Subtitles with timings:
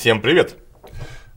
[0.00, 0.56] Всем привет!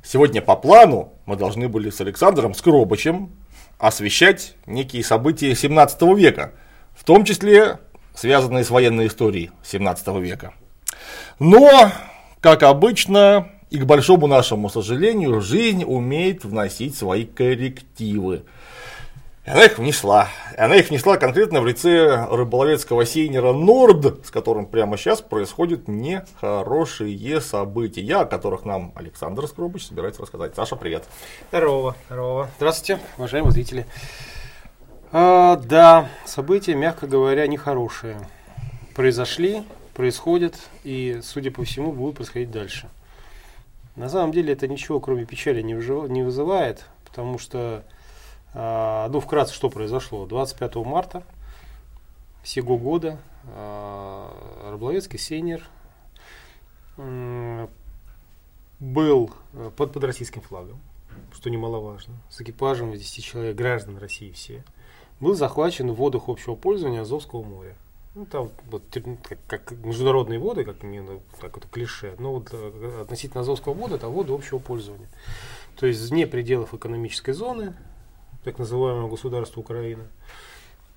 [0.05, 3.29] Сегодня по плану мы должны были с Александром Скробычем
[3.77, 6.53] освещать некие события 17 века,
[6.95, 7.79] в том числе
[8.15, 10.53] связанные с военной историей 17 века.
[11.39, 11.91] Но,
[12.39, 18.45] как обычно, и к большому нашему сожалению, жизнь умеет вносить свои коррективы.
[19.45, 20.29] И она их внесла.
[20.55, 25.89] И она их внесла конкретно в лице рыболовецкого сейнера Норд, с которым прямо сейчас происходят
[25.89, 30.55] нехорошие события, о которых нам Александр Скробыч собирается рассказать.
[30.55, 31.03] Саша, привет.
[31.49, 32.49] Здорово, здорово.
[32.55, 33.85] Здравствуйте, уважаемые зрители.
[35.11, 38.25] А, да, события, мягко говоря, нехорошие.
[38.95, 39.63] Произошли,
[39.93, 42.87] происходят и, судя по всему, будут происходить дальше.
[43.97, 47.83] На самом деле это ничего, кроме печали, не вызывает, потому что
[48.53, 50.25] ну, вкратце, что произошло.
[50.25, 51.23] 25 марта
[52.43, 53.17] сего года
[53.47, 55.67] а, Рубловецкий сейнер
[58.83, 60.79] был э, под, под российским флагом,
[61.33, 64.63] что немаловажно, с экипажем из 10 человек, граждан России все,
[65.19, 67.75] был захвачен в водах общего пользования Азовского моря.
[68.13, 68.83] Ну, там вот,
[69.23, 73.95] как, как международные воды, как именно так это клише, но вот э, относительно Азовского мода
[73.95, 75.07] это воды общего пользования.
[75.77, 77.73] То есть вне пределов экономической зоны,
[78.43, 80.03] так называемого государства Украины.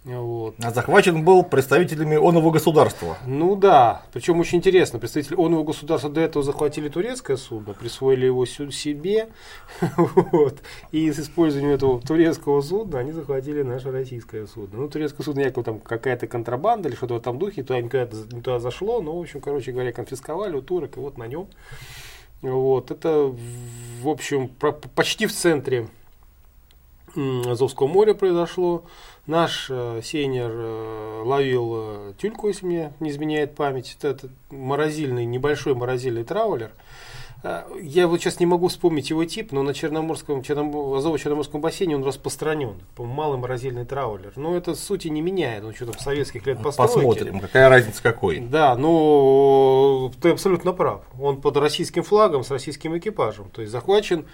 [0.06, 0.55] Вот.
[0.62, 3.19] А захвачен был представителями оного государства.
[3.27, 8.47] Ну да, причем очень интересно, представители оного государства до этого захватили турецкое судно, присвоили его
[8.47, 9.30] себе,
[9.97, 14.78] вот, и с использованием этого турецкого судна они захватили наше российское судно.
[14.78, 18.60] Ну, турецкое судно якобы там какая-то контрабанда или что-то в этом духе, туда не туда
[18.60, 21.48] зашло, но, в общем, короче говоря, конфисковали у турок, и вот на нем.
[22.42, 23.34] Вот, это,
[24.03, 24.48] в общем,
[24.94, 25.88] почти в центре
[27.17, 28.84] Азовского моря произошло.
[29.27, 33.97] Наш э, сейнер э, ловил э, тюльку, если мне не изменяет память.
[33.98, 36.70] Это, это морозильный, небольшой морозильный траулер.
[37.42, 41.97] Э, я вот сейчас не могу вспомнить его тип, но на Черноморском, Черном, Азово-Черноморском бассейне
[41.97, 42.75] он распространен.
[42.99, 44.32] Малый морозильный траулер.
[44.37, 45.65] Но это сути не меняет.
[45.65, 46.94] Он что-то в советских лет постройки.
[46.94, 48.41] Посмотрим, какая разница какой.
[48.41, 51.03] Да, но ты абсолютно прав.
[51.21, 53.49] Он под российским флагом с российским экипажем.
[53.50, 54.26] То есть захвачен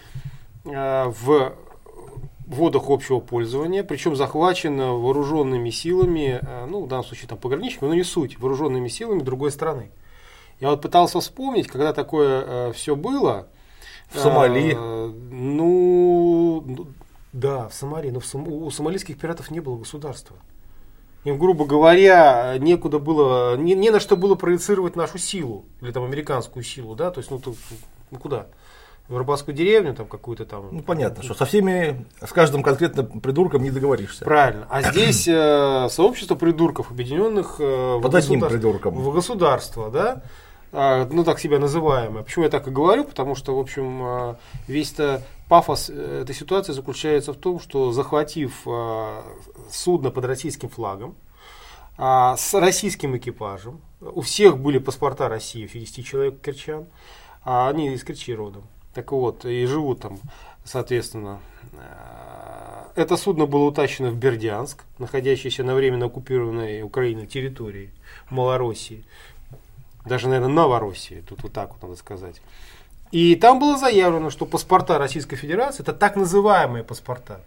[0.65, 1.54] э, в
[2.52, 7.94] водах общего пользования, причем захвачено вооруженными силами, э, ну, в данном случае там пограничниками, но
[7.94, 9.90] не суть, вооруженными силами другой страны.
[10.60, 13.48] Я вот пытался вспомнить, когда такое э, все было.
[14.10, 14.76] В Сомали?
[14.76, 16.86] Э, ну, ну,
[17.32, 18.10] да, в Сомали.
[18.10, 18.46] Но в Сом...
[18.46, 20.36] у сомалийских пиратов не было государства.
[21.24, 26.02] Им, грубо говоря, некуда было, не, не на что было проецировать нашу силу, или там
[26.02, 27.54] американскую силу, да, то есть, ну, то,
[28.10, 28.48] ну куда?
[29.08, 30.68] В рыбацкую деревню там какую-то там.
[30.70, 34.24] Ну понятно, что со всеми, с каждым конкретно придурком не договоришься.
[34.24, 34.66] Правильно.
[34.70, 38.94] А здесь э, сообщество придурков, объединенных э, Под в, одним придурком.
[38.94, 40.22] в государство, да?
[40.72, 42.22] А, ну так себя называемое.
[42.22, 43.04] Почему я так и говорю?
[43.04, 44.34] Потому что, в общем, э,
[44.68, 49.22] весь-то пафос э, этой ситуации заключается в том, что захватив э,
[49.70, 51.14] судно под российским флагом,
[51.98, 56.86] э, с российским экипажем, у всех были паспорта России, у 10 человек керчан,
[57.44, 58.62] а они из Керчи родом.
[58.94, 60.19] Так вот, и живут там,
[60.64, 61.41] соответственно.
[61.72, 67.91] Э, это судно было утащено в Бердянск, находящийся на временно оккупированной Украиной территории
[68.28, 69.04] Малороссии.
[70.04, 72.42] Даже, наверное, Новороссии, тут вот так вот надо сказать.
[73.12, 77.41] И там было заявлено, что паспорта Российской Федерации это так называемые паспорта.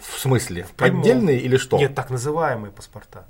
[0.00, 0.64] В смысле?
[0.64, 1.78] В поддельные или что?
[1.78, 3.26] Нет, так называемые паспорта.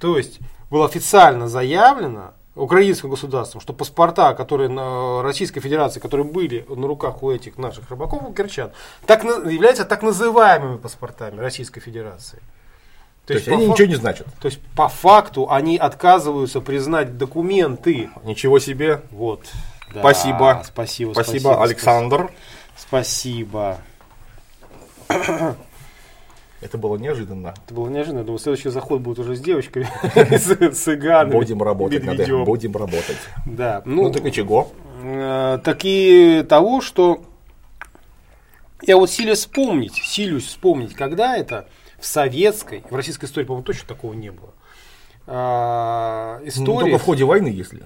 [0.00, 0.38] То есть
[0.70, 7.22] было официально заявлено, украинским государством, что паспорта, которые на Российской Федерации, которые были на руках
[7.22, 8.70] у этих наших рыбаков, у кирчан,
[9.06, 12.40] так, являются так называемыми паспортами Российской Федерации.
[13.26, 13.74] То, то есть, есть они фак...
[13.78, 14.26] ничего не значат.
[14.38, 18.10] То есть по факту они отказываются признать документы.
[18.22, 19.00] Ничего себе.
[19.10, 19.40] Вот.
[19.94, 20.62] Да, спасибо.
[20.64, 21.12] Спасибо.
[21.12, 22.30] Спасибо, спасибо Александр.
[22.76, 23.78] Спасибо.
[26.64, 27.52] Это было неожиданно.
[27.66, 28.20] Это было неожиданно.
[28.20, 29.86] Я думаю, следующий заход будет уже с девочками,
[30.34, 31.32] с цыганами.
[31.32, 33.18] Будем работать над Будем работать.
[33.44, 33.82] Да.
[33.84, 34.68] Ну, ну так и чего?
[35.02, 37.22] Э, так и того, что
[38.80, 41.68] я вот силюсь вспомнить, силюсь вспомнить, когда это
[41.98, 44.54] в советской, в российской истории, по-моему, точно такого не было.
[45.26, 46.66] А, история...
[46.66, 47.84] Ну, только в ходе войны, если.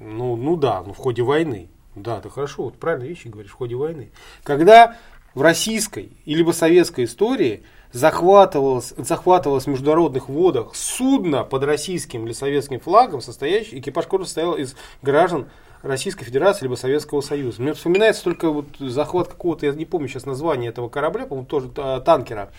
[0.00, 1.68] Ну, ну да, ну в ходе войны.
[1.94, 4.10] Да, ты хорошо, вот правильные вещи говоришь, в ходе войны.
[4.42, 4.96] Когда
[5.34, 7.62] в российской или бы советской истории
[7.92, 14.54] захватывалось, захватывалось в международных водах судно под российским или советским флагом, состоящий, экипаж которого состоял
[14.54, 15.48] из граждан
[15.82, 17.62] Российской Федерации либо Советского Союза.
[17.62, 21.70] Мне вспоминается только вот захват какого-то, я не помню сейчас название этого корабля, по-моему, тоже
[21.76, 22.50] а, танкера,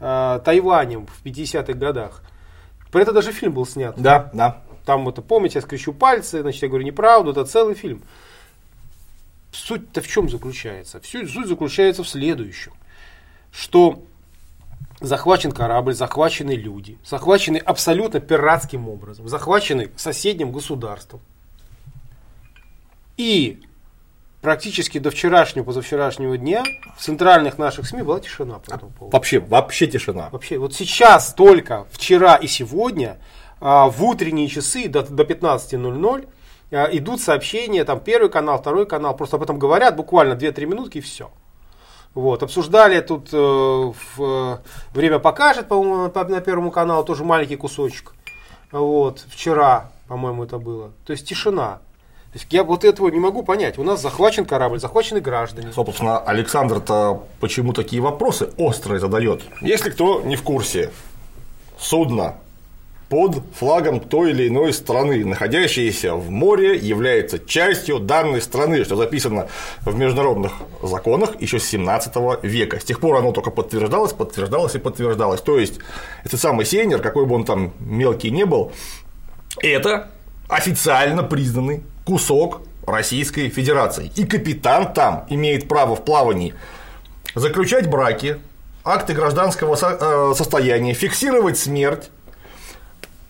[0.00, 2.22] э, Тайванем в 50-х годах.
[2.90, 3.94] Про это даже фильм был снят.
[3.96, 4.62] Да, да.
[4.86, 8.02] Там это, помните, я скрещу пальцы, значит, я говорю неправду, это целый фильм.
[9.52, 11.00] Суть-то в чем заключается?
[11.00, 12.72] Всю суть заключается в следующем,
[13.52, 14.02] что
[15.00, 21.20] захвачен корабль, захвачены люди, захвачены абсолютно пиратским образом, захвачены соседним государством.
[23.16, 23.60] И
[24.40, 26.64] практически до вчерашнего, позавчерашнего дня
[26.96, 29.16] в центральных наших СМИ была тишина по этому поводу.
[29.16, 30.28] Вообще, вообще тишина.
[30.30, 33.18] Вообще, вот сейчас только, вчера и сегодня,
[33.60, 36.30] а, в утренние часы до, до 15.00 а,
[36.72, 41.00] идут сообщения, там первый канал, второй канал, просто об этом говорят буквально 2-3 минутки и
[41.00, 41.30] все.
[42.14, 44.60] Вот, обсуждали тут э, в,
[44.92, 48.14] время покажет, по-моему, на, первому каналу тоже маленький кусочек.
[48.70, 50.92] Вот, вчера, по-моему, это было.
[51.06, 51.80] То есть тишина.
[52.32, 53.78] То есть я вот этого не могу понять.
[53.78, 55.72] У нас захвачен корабль, захвачены граждане.
[55.72, 59.42] Собственно, Александр-то почему такие вопросы острые задает?
[59.60, 60.90] Если кто не в курсе,
[61.78, 62.36] судно
[63.12, 69.48] под флагом той или иной страны, находящееся в море, является частью данной страны, что записано
[69.82, 72.80] в международных законах еще с 17 века.
[72.80, 75.42] С тех пор оно только подтверждалось, подтверждалось и подтверждалось.
[75.42, 75.78] То есть,
[76.24, 78.72] этот самый сейнер, какой бы он там мелкий не был,
[79.60, 80.08] это
[80.48, 84.10] официально признанный кусок Российской Федерации.
[84.16, 86.54] И капитан там имеет право в плавании
[87.34, 88.38] заключать браки,
[88.84, 92.08] акты гражданского э, состояния, фиксировать смерть,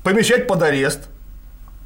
[0.03, 1.09] помещать под арест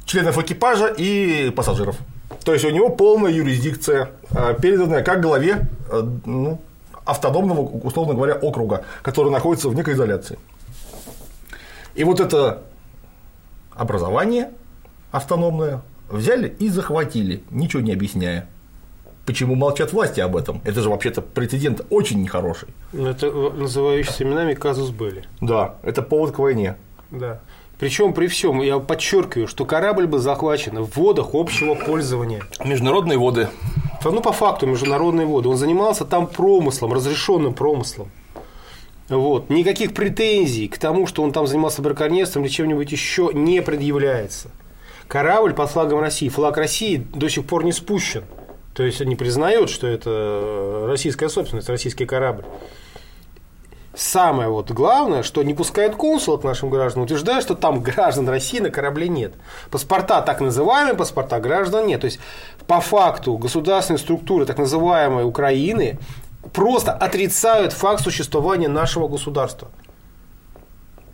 [0.05, 1.97] членов экипажа и пассажиров.
[2.43, 6.61] То есть у него полная юрисдикция, э, переданная как главе э, ну,
[7.05, 10.37] автономного, условно говоря, округа, который находится в некой изоляции.
[11.95, 12.63] И вот это
[13.73, 14.51] образование
[15.11, 18.47] автономное взяли и захватили, ничего не объясняя.
[19.25, 20.61] Почему молчат власти об этом?
[20.63, 22.69] Это же вообще-то прецедент очень нехороший.
[22.93, 25.25] Это называющийся именами казус были.
[25.41, 26.77] Да, это повод к войне.
[27.11, 27.41] Да.
[27.79, 32.43] Причем при всем, я подчеркиваю, что корабль был захвачен в водах общего пользования.
[32.63, 33.49] Международные воды.
[34.03, 35.49] Ну, по факту, международные воды.
[35.49, 38.09] Он занимался там промыслом, разрешенным промыслом.
[39.09, 39.49] Вот.
[39.49, 44.49] Никаких претензий к тому, что он там занимался браконьерством или чем-нибудь еще не предъявляется.
[45.07, 48.23] Корабль под флагом России, флаг России до сих пор не спущен.
[48.73, 52.45] То есть они признают, что это российская собственность, российский корабль.
[53.97, 58.59] Самое вот главное, что не пускает консул к нашим гражданам, утверждая, что там граждан России
[58.59, 59.33] на корабле нет.
[59.71, 62.01] Паспорта так называемые, паспорта граждан нет.
[62.01, 62.19] То есть
[62.67, 65.97] по факту государственные структуры так называемой Украины
[66.53, 69.69] просто отрицают факт существования нашего государства.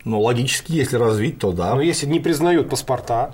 [0.04, 1.76] Ну, логически, если развить, то да.
[1.76, 3.34] Но если не признают паспорта,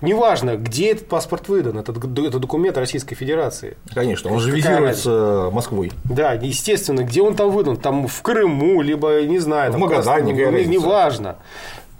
[0.00, 3.76] Неважно, где этот паспорт выдан, это, это документ Российской Федерации.
[3.92, 5.90] Конечно, он же визируется Москвой.
[6.04, 10.66] Да, естественно, где он там выдан, там в Крыму, либо, не знаю, в Магадане, не,
[10.66, 11.36] неважно.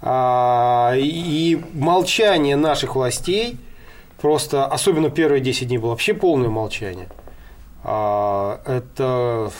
[0.01, 3.57] А, и молчание наших властей,
[4.21, 7.09] просто, особенно первые 10 дней было вообще полное молчание.
[7.83, 9.51] А, это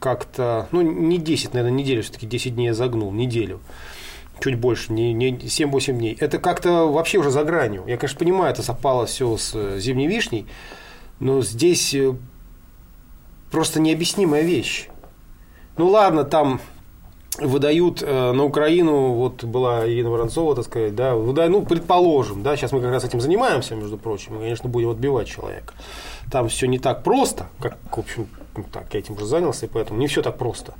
[0.00, 3.60] как-то, ну, не 10, наверное, неделю, все-таки 10 дней я загнул, неделю
[4.40, 6.16] чуть больше, не, не 7-8 дней.
[6.18, 7.84] Это как-то вообще уже за гранью.
[7.86, 10.46] Я, конечно, понимаю, это совпало все с э, зимней вишней,
[11.20, 12.14] но здесь э,
[13.50, 14.88] просто необъяснимая вещь.
[15.76, 16.60] Ну ладно, там
[17.38, 22.56] выдают э, на Украину, вот была Ирина Воронцова, так сказать, да, выдают, ну, предположим, да,
[22.56, 25.74] сейчас мы как раз этим занимаемся, между прочим, мы, конечно, будем отбивать человека.
[26.30, 29.68] Там все не так просто, как, в общем, ну, так, я этим уже занялся, и
[29.68, 30.74] поэтому не все так просто.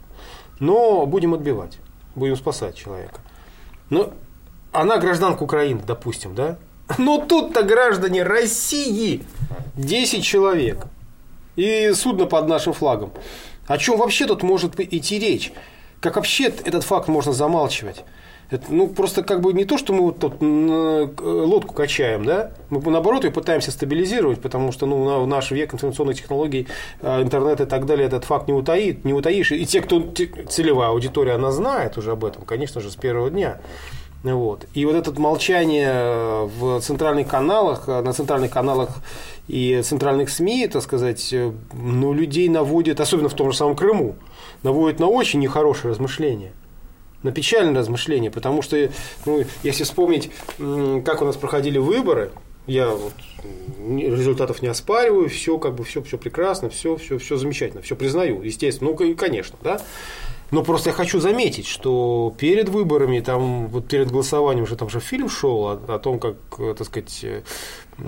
[0.58, 1.78] Но будем отбивать,
[2.16, 3.20] будем спасать человека.
[3.90, 4.12] Ну,
[4.72, 6.58] она гражданка Украины, допустим, да?
[6.98, 9.22] Но тут-то граждане России
[9.74, 10.86] 10 человек.
[11.56, 13.12] И судно под нашим флагом.
[13.66, 15.52] О чем вообще тут может идти речь?
[16.00, 18.04] Как вообще этот факт можно замалчивать?
[18.50, 22.80] Это, ну, просто как бы не то, что мы вот тут лодку качаем, да, мы
[22.90, 26.66] наоборот ее пытаемся стабилизировать, потому что ну, в наш век информационных технологий,
[27.02, 29.52] а, интернет и так далее, этот факт не утаит, не утаишь.
[29.52, 30.00] И те, кто
[30.48, 33.58] целевая аудитория, она знает уже об этом, конечно же, с первого дня.
[34.22, 34.64] Вот.
[34.72, 38.88] И вот это молчание в центральных каналах, на центральных каналах
[39.46, 41.34] и центральных СМИ, так сказать,
[41.72, 44.16] ну, людей наводит, особенно в том же самом Крыму,
[44.62, 46.52] наводит на очень нехорошее размышление
[47.22, 48.90] на печальное размышление, потому что,
[49.26, 50.30] ну, если вспомнить,
[51.04, 52.30] как у нас проходили выборы,
[52.66, 53.14] я вот
[53.80, 58.42] результатов не оспариваю, все как бы все, все прекрасно, все, все, все замечательно, все признаю,
[58.42, 59.80] естественно, ну, конечно, да.
[60.50, 65.00] Но просто я хочу заметить, что перед выборами, там, вот перед голосованием уже там же
[65.00, 66.36] фильм шел о, о том, как,
[66.76, 67.24] так сказать,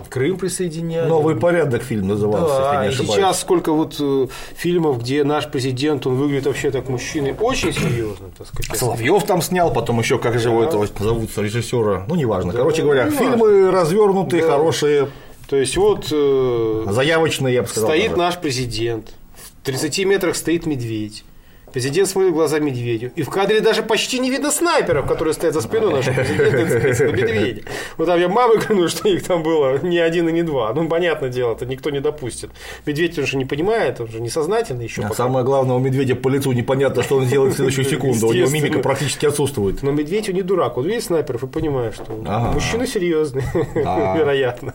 [0.09, 1.09] Крым присоединяли.
[1.09, 3.21] Новый порядок фильм назывался, да, если не ошибаюсь.
[3.21, 8.29] сейчас сколько вот э, фильмов, где наш президент, он выглядит вообще так мужчиной, очень серьезно,
[8.39, 8.79] так сказать.
[8.79, 12.53] Соловьев там снял, потом еще, как же его этого зовут, режиссера, ну неважно.
[12.53, 14.53] Да, Короче говоря, ну, фильмы развернутые, да.
[14.53, 15.09] хорошие.
[15.49, 17.91] То есть вот э, Заявочный, я бы сказал.
[17.91, 18.17] стоит даже.
[18.17, 21.25] наш президент, в 30 метрах стоит медведь.
[21.73, 23.13] Президент смотрит в глаза медведю.
[23.15, 27.63] И в кадре даже почти не видно снайперов, которые стоят за спиной нашего президента, медведя.
[27.97, 30.73] Вот там я мамы клянусь, что их там было не один и не два.
[30.75, 32.51] Ну, понятное дело, это никто не допустит.
[32.87, 35.03] Медведь, он же не понимает, он же несознательный еще.
[35.03, 35.15] А пока.
[35.15, 38.29] самое главное, у медведя по лицу непонятно, что он сделает в следующую секунду.
[38.29, 39.83] У него мимика практически отсутствует.
[39.83, 40.77] Но медведь он не дурак.
[40.77, 42.53] Вот видишь снайперов и понимаешь, что Ага.
[42.53, 43.43] мужчина серьезный,
[43.85, 44.17] А.
[44.17, 44.75] вероятно.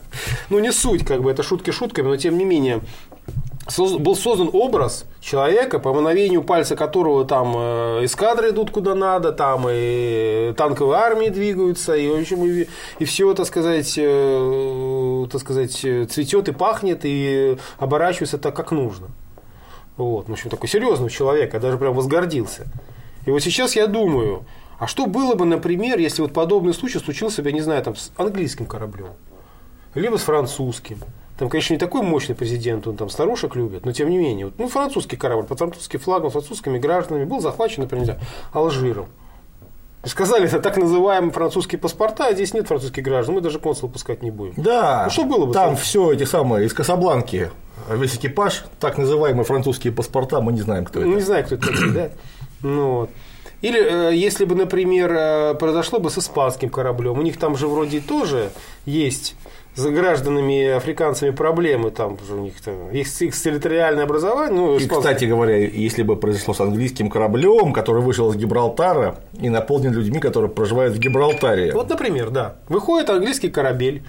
[0.50, 2.80] Ну, не суть, как бы, это шутки шутками, но тем не менее.
[3.76, 9.66] Был создан образ человека, по мановению пальца которого там э, эскадры идут куда надо, там
[9.68, 12.68] и танковые армии двигаются, и, в общем, и,
[13.00, 19.08] и все, так сказать, э, так сказать, цветет и пахнет, и оборачивается так, как нужно.
[19.96, 22.66] Вот, в общем, такой серьезный человек, я даже прям возгордился.
[23.24, 24.44] И вот сейчас я думаю,
[24.78, 27.96] а что было бы, например, если вот подобный случай случился бы, я не знаю, там,
[27.96, 29.14] с английским кораблем,
[29.94, 30.98] либо с французским.
[31.38, 34.46] Там, конечно, не такой мощный президент, он там старушек любит, но тем не менее.
[34.46, 38.18] Вот, ну, французский корабль под французским флагом, французскими гражданами был захвачен, например,
[38.52, 39.06] Алжиром.
[40.04, 43.90] И сказали, это так называемые французские паспорта, а здесь нет французских граждан, мы даже консул
[43.90, 44.54] пускать не будем.
[44.56, 45.76] Да, Ну, что было бы там там?
[45.76, 47.50] все эти самые из Касабланки,
[47.90, 51.08] весь экипаж, так называемые французские паспорта, мы не знаем, кто это.
[51.08, 52.10] Не знаю, кто это да.
[52.62, 53.10] Ну, вот.
[53.62, 57.66] Или э, если бы, например, э, произошло бы с испанским кораблем, у них там же
[57.66, 58.50] вроде тоже
[58.84, 59.34] есть
[59.76, 65.14] за гражданами африканцами проблемы, там у них там, их, их территориальное образование, ну, И, испанское-
[65.14, 70.18] кстати говоря, если бы произошло с английским кораблем, который вышел из Гибралтара и наполнен людьми,
[70.18, 74.02] которые проживают в Гибралтаре, Вот, например, да, выходит английский корабель,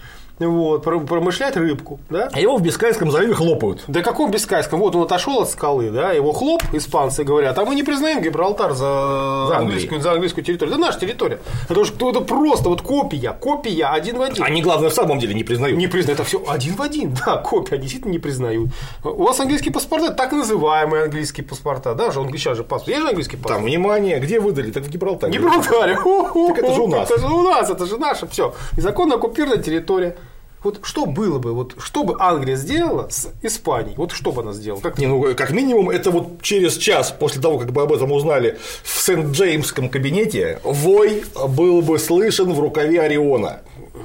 [0.45, 3.83] вот, про- промышляет рыбку, да, а его в Бискайском заливе хлопают.
[3.87, 4.79] Да каком Бискайском?
[4.79, 8.73] Вот он отошел от скалы, да, его хлоп, испанцы говорят, а мы не признаем Гибралтар
[8.73, 10.75] за, За английскую, за английскую территорию.
[10.75, 11.39] Да наша территория.
[11.69, 14.43] Это же это просто вот копия, копия один в один.
[14.43, 15.77] Они, главное, в самом деле не признают.
[15.77, 18.69] Не признают, это все один в один, да, копия, они действительно не признают.
[19.03, 23.01] У вас английские паспорта, так называемые английские паспорта, да, же он сейчас же паспорт, есть
[23.01, 23.57] же английский паспорт?
[23.57, 24.71] Там, внимание, где выдали?
[24.71, 25.33] Так в Гибралтаре.
[25.33, 25.97] Гибралтаре.
[26.47, 27.09] Так это же у нас.
[27.09, 28.53] Это же у нас, это же наше все.
[28.75, 30.15] Незаконно оккупированная территория.
[30.63, 33.95] Вот что было бы, вот что бы Англия сделала с Испанией?
[33.95, 34.81] Вот что бы она сделала?
[34.81, 38.11] Как Не, ну, как минимум, это вот через час после того, как бы об этом
[38.11, 43.61] узнали в Сент-Джеймском кабинете, вой был бы слышен в рукаве Ориона.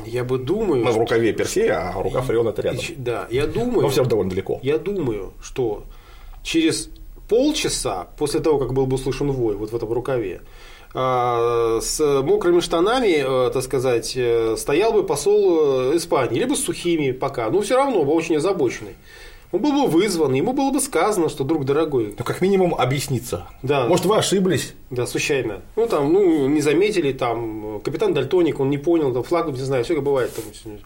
[0.07, 2.81] Я бы думаю, Ну, в рукаве Персея, а рукав Ориона это рядом.
[2.81, 4.61] что- да, я думаю, Но все довольно далеко.
[4.63, 5.85] я думаю, что
[6.43, 6.91] через
[7.29, 10.43] полчаса после того, как был бы услышан вой вот в этом рукаве,
[10.95, 17.13] с мокрыми штанами, э, так сказать, э, стоял бы посол э, Испании, либо с сухими
[17.13, 18.95] пока, но все равно бы очень озабоченный.
[19.53, 23.47] Он был бы вызван, ему было бы сказано, что, друг дорогой, Ну, как минимум, объясниться.
[23.63, 23.87] Да.
[23.87, 24.75] Может, вы ошиблись?
[24.91, 25.61] да, случайно.
[25.77, 29.85] Ну, там, ну, не заметили, там, капитан Дальтоник, он не понял, там, флаг, не знаю,
[29.85, 30.33] все как бывает.
[30.35, 30.79] Там,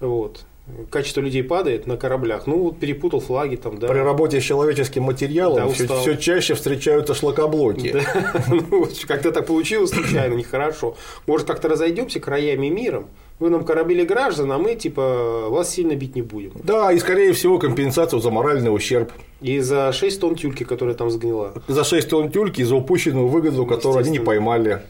[0.00, 0.44] вот.
[0.90, 2.48] Качество людей падает на кораблях.
[2.48, 3.86] Ну, вот перепутал флаги там, да.
[3.86, 7.92] При работе с человеческим материалом Да, все, чаще встречаются шлакоблоки.
[7.92, 8.44] Да.
[8.70, 10.96] Ну, как-то так получилось случайно, нехорошо.
[11.26, 13.06] Может, как-то разойдемся краями миром.
[13.38, 16.52] Вы нам корабели граждан, а мы, типа, вас сильно бить не будем.
[16.64, 19.12] Да, и скорее всего компенсацию за моральный ущерб.
[19.42, 21.52] И за 6 тонн тюльки, которая там сгнила.
[21.68, 24.82] За 6 тонн тюльки и за упущенную выгоду, которую они не поймали.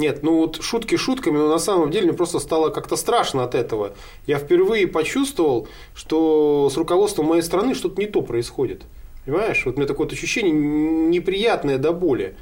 [0.00, 3.54] Нет, ну вот шутки шутками, но на самом деле мне просто стало как-то страшно от
[3.54, 3.92] этого.
[4.26, 8.84] Я впервые почувствовал, что с руководством моей страны что-то не то происходит.
[9.26, 9.62] Понимаешь?
[9.66, 12.34] Вот у меня такое вот ощущение неприятное до боли.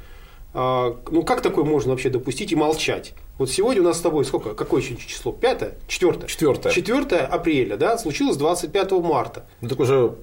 [0.53, 3.13] А, ну как такое можно вообще допустить и молчать?
[3.37, 4.53] Вот сегодня у нас с тобой сколько?
[4.53, 5.33] Какое еще число?
[5.33, 5.73] Пятое?
[5.87, 6.27] Четвертое?
[6.27, 6.71] Четвертое.
[6.71, 7.97] 4 апреля, да?
[7.97, 9.45] Случилось 25 марта.
[9.59, 10.15] Ну, так уже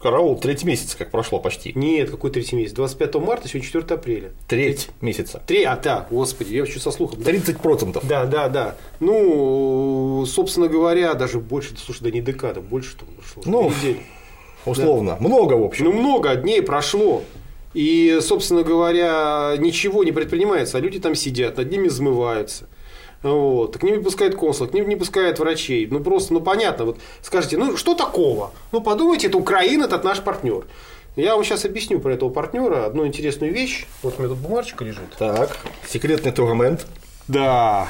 [0.00, 1.72] караул третий месяц, как прошло почти.
[1.74, 2.72] Нет, какой третий месяц?
[2.72, 4.30] 25 марта, сегодня 4 апреля.
[4.48, 5.42] Треть месяца.
[5.46, 7.20] Три, а, да, господи, я вообще со слухом.
[7.20, 8.00] 30%.
[8.06, 8.76] Да, да, да.
[8.98, 13.42] Ну, собственно говоря, даже больше, слушай, да не декада, больше там прошло.
[13.44, 14.00] Ну, недели.
[14.64, 15.16] Условно.
[15.20, 15.86] Много, в общем.
[15.86, 17.22] Ну, много дней прошло.
[17.74, 22.68] И, собственно говоря, ничего не предпринимается, а люди там сидят, над ними взмываются.
[23.22, 23.76] Вот.
[23.76, 25.86] К ним не пускают консул, к ним не пускают врачей.
[25.86, 26.86] Ну, просто, ну, понятно.
[26.86, 28.52] Вот скажите, ну, что такого?
[28.72, 30.64] Ну, подумайте, это Украина, это наш партнер.
[31.16, 33.86] Я вам сейчас объясню про этого партнера одну интересную вещь.
[34.02, 35.16] Вот у меня тут бумажечка лежит.
[35.18, 35.58] Так,
[35.88, 36.86] секретный турмент.
[37.28, 37.88] Да.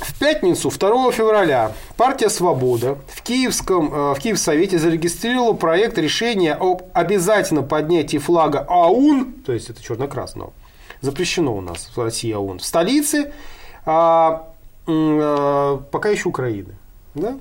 [0.00, 6.82] В пятницу, 2 февраля, партия «Свобода» в, Киевском, э, в Киевсовете зарегистрировала проект решения об
[6.94, 10.54] обязательном поднятии флага АУН, то есть это черно-красного,
[11.00, 13.32] запрещено у нас в России АУН, в столице,
[13.84, 14.52] а,
[14.86, 16.76] э, пока еще Украины.
[17.14, 17.38] Да?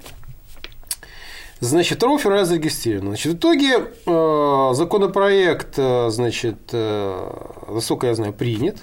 [1.60, 3.12] Значит, 2 февраля зарегистрировано.
[3.12, 7.32] Значит, в итоге э, законопроект, э, значит, э,
[7.70, 8.78] насколько я знаю, принят.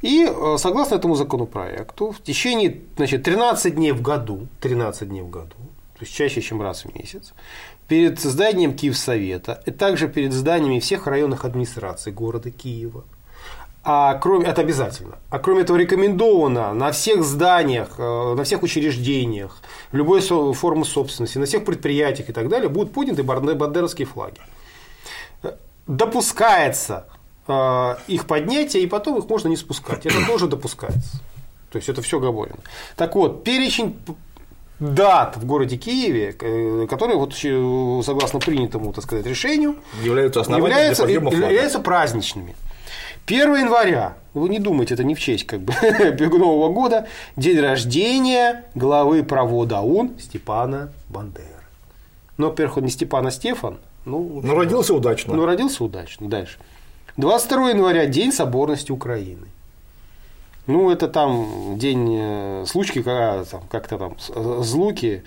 [0.00, 5.30] И э, согласно этому законопроекту в течение значит, 13 дней в году, 13 дней в
[5.30, 5.54] году,
[5.94, 7.34] то есть чаще, чем раз в месяц,
[7.86, 13.04] перед зданием Киевсовета и также перед зданиями всех районных администраций города Киева,
[13.84, 15.18] а кроме, это обязательно.
[15.28, 19.60] А кроме этого рекомендовано на всех зданиях, э, на всех учреждениях,
[19.90, 24.40] любой формы собственности, на всех предприятиях и так далее будут подняты бандеровские флаги.
[25.88, 27.08] Допускается
[27.48, 30.06] э, их поднятие, и потом их можно не спускать.
[30.06, 31.20] Это тоже допускается.
[31.70, 32.58] То есть это все говорено.
[32.96, 33.96] Так вот, перечень
[34.78, 39.74] дат в городе Киеве, э, которые вот согласно принятому, так сказать, решению
[40.04, 42.54] являются, являются, являются праздничными.
[43.26, 45.72] 1 января, вы не думайте, это не в честь как бы
[46.38, 51.46] Нового года, день рождения главы провода ОУН Степана Бандеры.
[52.38, 53.78] Ну, во-первых, он не Степан, а Стефан.
[54.04, 55.34] Ну, ну родился удачно.
[55.34, 56.28] Ну, родился удачно.
[56.28, 56.58] Дальше.
[57.16, 59.46] 22 января– День соборности Украины.
[60.68, 65.24] Ну, это там день э, случки, когда там, как-то там э, злуки,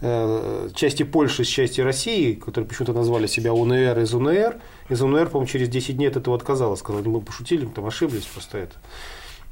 [0.00, 4.56] э, части Польши с части России, которые почему-то назвали себя УНР из УНР,
[4.88, 8.24] из УНР, по-моему, через 10 дней от этого отказалась, сказали, мы пошутили, мы там ошиблись,
[8.24, 8.76] просто это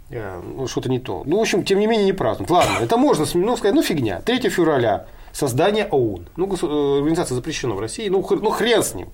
[0.08, 1.22] ну, что-то не то.
[1.26, 2.50] Ну, в общем, тем не менее, не празднуют.
[2.50, 4.20] Ладно, это можно ну, сказать, ну, фигня.
[4.20, 6.28] 3 февраля создание ОУН.
[6.36, 6.44] Ну,
[6.98, 9.08] организация запрещена в России, ну, ну хрен с ним.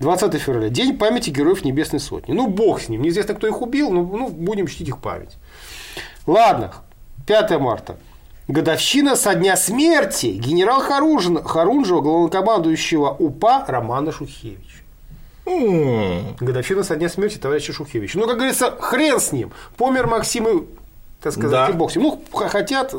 [0.00, 0.68] 20 февраля.
[0.68, 2.32] День памяти героев Небесной Сотни.
[2.32, 3.02] Ну, бог с ним.
[3.02, 5.36] Неизвестно, кто их убил, но ну, будем чтить их память.
[6.26, 6.72] Ладно,
[7.26, 7.96] 5 марта.
[8.48, 14.82] Годовщина со дня смерти генерал Харунжева, Харунжева главнокомандующего УПА Романа Шухевича.
[15.46, 16.36] Mm.
[16.40, 18.18] Годовщина со дня смерти товарища Шухевича.
[18.18, 19.52] Ну, как говорится, хрен с ним.
[19.76, 20.66] Помер Максим и
[21.20, 21.68] так сказать, да.
[21.68, 22.04] и бог с ним.
[22.04, 22.94] Ну, хотят,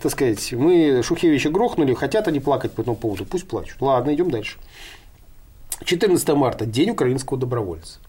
[0.00, 3.80] так сказать, мы Шухевича грохнули, хотят они плакать по этому поводу, пусть плачут.
[3.80, 4.56] Ладно, идем дальше.
[5.84, 8.00] 14 марта, День украинского добровольца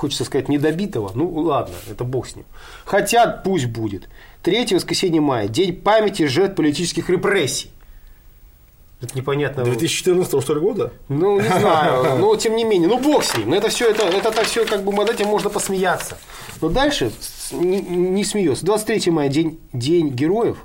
[0.00, 2.46] хочется сказать, недобитого, ну ладно, это бог с ним.
[2.86, 4.08] Хотят, пусть будет.
[4.42, 7.70] Третье воскресенье мая, день памяти жертв политических репрессий.
[9.02, 9.64] Это непонятно.
[9.64, 10.92] 2014 что ли года?
[11.08, 13.52] Ну, не знаю, но тем не менее, ну бог с ним.
[13.52, 16.16] Это все, это, это, это все как бы над этим можно посмеяться.
[16.62, 17.12] Но дальше
[17.52, 18.64] не, не смеется.
[18.64, 20.64] 23 мая день, день героев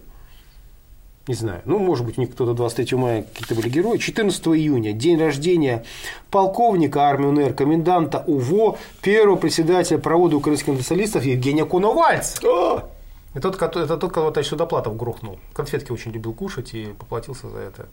[1.27, 3.97] не знаю, ну, может быть, у них кто-то 23 мая какие-то были герои.
[3.97, 5.83] 14 июня, день рождения
[6.29, 12.85] полковника армии УНР, коменданта УВО, первого председателя провода украинских националистов Евгения Коновальца.
[13.33, 15.39] Это тот, это тот, кого товарищ Судоплатов грохнул.
[15.53, 17.87] Конфетки очень любил кушать и поплатился за это.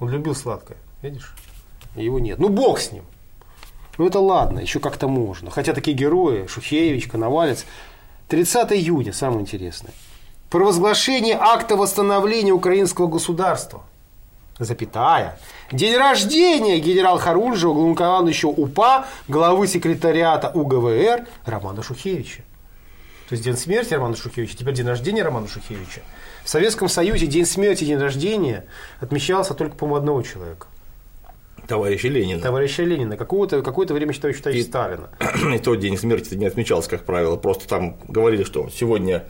[0.00, 1.32] Он любил сладкое, видишь?
[1.94, 2.40] Его нет.
[2.40, 3.04] Ну, бог с ним.
[3.98, 5.50] Ну, это ладно, еще как-то можно.
[5.50, 7.64] Хотя такие герои, Шухевич, Коновалец.
[8.28, 9.92] 30 июня, самое интересное
[10.50, 13.82] провозглашение акта восстановления украинского государства.
[14.58, 15.38] Запятая.
[15.70, 22.42] День рождения генерал Харунжева, главнокомандующего УПА, главы секретариата УГВР Романа Шухевича.
[23.28, 26.00] То есть день смерти Романа Шухевича, теперь день рождения Романа Шухевича.
[26.44, 28.66] В Советском Союзе день смерти день рождения
[29.00, 30.68] отмечался только, по-моему, одного человека.
[31.66, 32.40] Товарища Ленина.
[32.40, 33.16] Товарища Ленина.
[33.16, 35.10] Какое-то какое время считаю, считаю и, Сталина.
[35.54, 37.36] И тот день смерти не отмечался, как правило.
[37.36, 39.24] Просто там говорили, что сегодня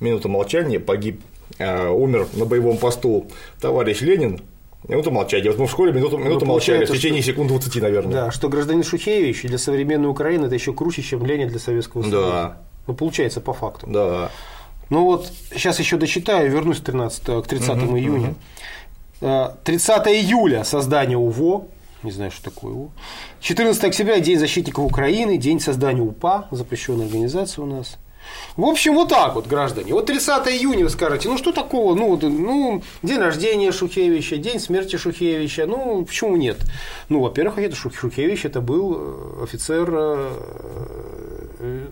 [0.00, 1.20] минута молчания, погиб,
[1.58, 3.26] э, умер на боевом посту
[3.60, 4.40] товарищ Ленин,
[4.88, 5.48] Минута молчания.
[5.48, 8.12] Вот мы в школе минуту, минуту ну, молчали, в течение что, секунд 20, наверное.
[8.12, 12.20] Да, что гражданин Шухевич для современной Украины это еще круче, чем Ленин для Советского Союза.
[12.20, 12.56] Да.
[12.88, 13.86] Ну, получается, по факту.
[13.86, 14.30] Да.
[14.90, 18.34] Ну вот, сейчас еще дочитаю, вернусь к, 13, к 30 угу, июня.
[19.20, 19.52] Угу.
[19.64, 21.68] 30 июля создание УВО,
[22.02, 22.90] не знаю, что такое УВО.
[23.40, 27.98] 14 октября День защитников Украины, День создания УПА, запрещенная организация у нас.
[28.56, 29.94] В общем, вот так вот, граждане.
[29.94, 34.96] Вот 30 июня вы скажете, ну что такого, ну, ну день рождения Шухевича, день смерти
[34.96, 36.58] Шухевича, ну почему нет?
[37.08, 40.30] Ну, во-первых, это Шухевич, это был э, офицер э,
[41.60, 41.86] э,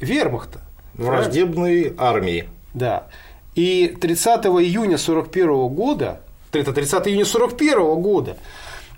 [0.00, 0.60] вермахта.
[0.94, 2.48] Враждебной армии.
[2.74, 3.08] Да.
[3.54, 6.20] И 30 июня 41 года,
[6.52, 8.36] это 30 июня 41 года,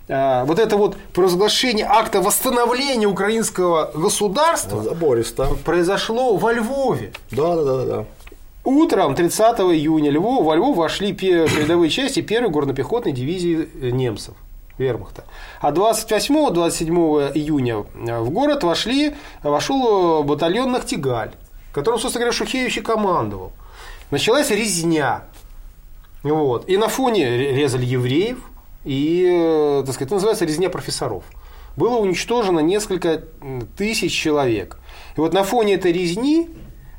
[0.08, 5.48] вот это вот провозглашение акта восстановления украинского государства Забористо.
[5.64, 7.12] произошло во Львове.
[7.30, 8.04] Да, да, да, да.
[8.64, 14.34] Утром 30 июня Львов, во Львов вошли передовые части первой горно-пехотной дивизии э, немцев.
[14.78, 15.24] Вермахта.
[15.60, 21.30] А 28-27 июня в город вошли, вошел батальон Нахтигаль,
[21.72, 23.52] которым, собственно говоря, Шухевич и командовал.
[24.10, 25.24] Началась резня.
[26.22, 26.68] Вот.
[26.68, 28.38] И на фоне резали евреев,
[28.84, 31.24] и, э, так сказать, это называется резня профессоров.
[31.76, 33.24] Было уничтожено несколько
[33.76, 34.78] тысяч человек.
[35.16, 36.48] И вот на фоне этой резни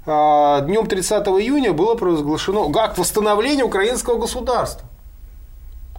[0.05, 4.87] а, днем 30 июня было провозглашено акт восстановления украинского государства.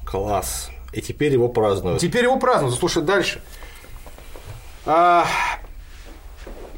[0.05, 0.71] Класс.
[0.93, 2.01] И теперь его празднуют.
[2.01, 2.77] Теперь его празднуют.
[2.77, 3.43] Слушай, дальше.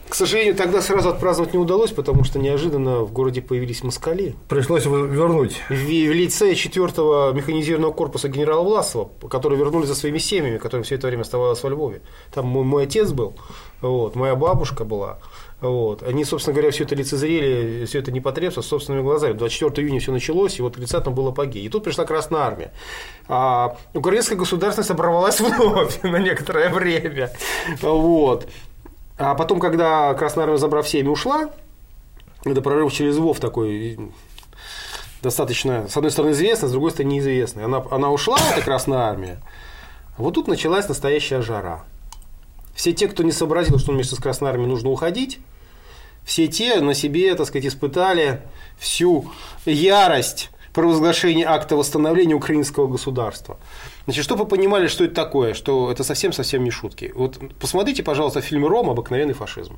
[0.08, 4.34] К сожалению, тогда сразу отпраздновать не удалось, потому что неожиданно в городе появились москали.
[4.48, 5.60] Пришлось его вернуть.
[5.68, 10.94] В, в лице 4-го механизированного корпуса генерала Власова, которые вернулись за своими семьями, которые все
[10.94, 12.00] это время оставалось во Львове.
[12.32, 13.34] Там мой, мой отец был,
[13.80, 15.18] вот, моя бабушка была.
[15.60, 16.02] Вот.
[16.02, 19.32] Они, собственно говоря, все это лицезрели, все это непотребство собственными глазами.
[19.32, 21.64] 24 июня все началось, и вот к 30 было апогей.
[21.64, 22.72] И тут пришла Красная Армия.
[23.26, 27.32] А украинская государственность оборвалась вновь на некоторое время.
[27.82, 28.46] Вот.
[29.18, 31.50] А потом, когда Красная Армия, забрав всеми, ушла,
[32.44, 33.98] это прорыв через Львов такой
[35.22, 37.64] достаточно, с одной стороны, известный, с другой стороны, неизвестный.
[37.64, 39.40] Она, она ушла, эта Красная Армия.
[40.16, 41.85] Вот тут началась настоящая жара.
[42.74, 45.40] Все те, кто не сообразил, что вместе с Красной Армией нужно уходить,
[46.24, 48.42] все те на себе, так сказать, испытали
[48.78, 49.33] всю
[49.64, 53.59] ярость провозглашения акта восстановления украинского государства.
[54.08, 57.12] Значит, чтобы вы понимали, что это такое, что это совсем-совсем не шутки.
[57.14, 58.88] Вот посмотрите, пожалуйста, фильм «Ром.
[58.88, 59.76] Обыкновенный фашизм».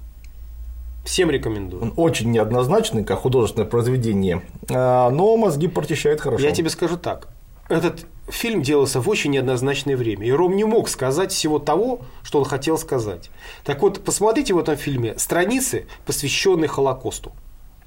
[1.04, 1.82] Всем рекомендую.
[1.82, 6.44] Он очень неоднозначный, как художественное произведение, а, но мозги прочищает хорошо.
[6.44, 7.26] Я тебе скажу так.
[7.68, 10.24] Этот фильм делался в очень неоднозначное время.
[10.24, 13.32] И Ром не мог сказать всего того, что он хотел сказать.
[13.64, 17.32] Так вот, посмотрите в этом фильме страницы, посвященные Холокосту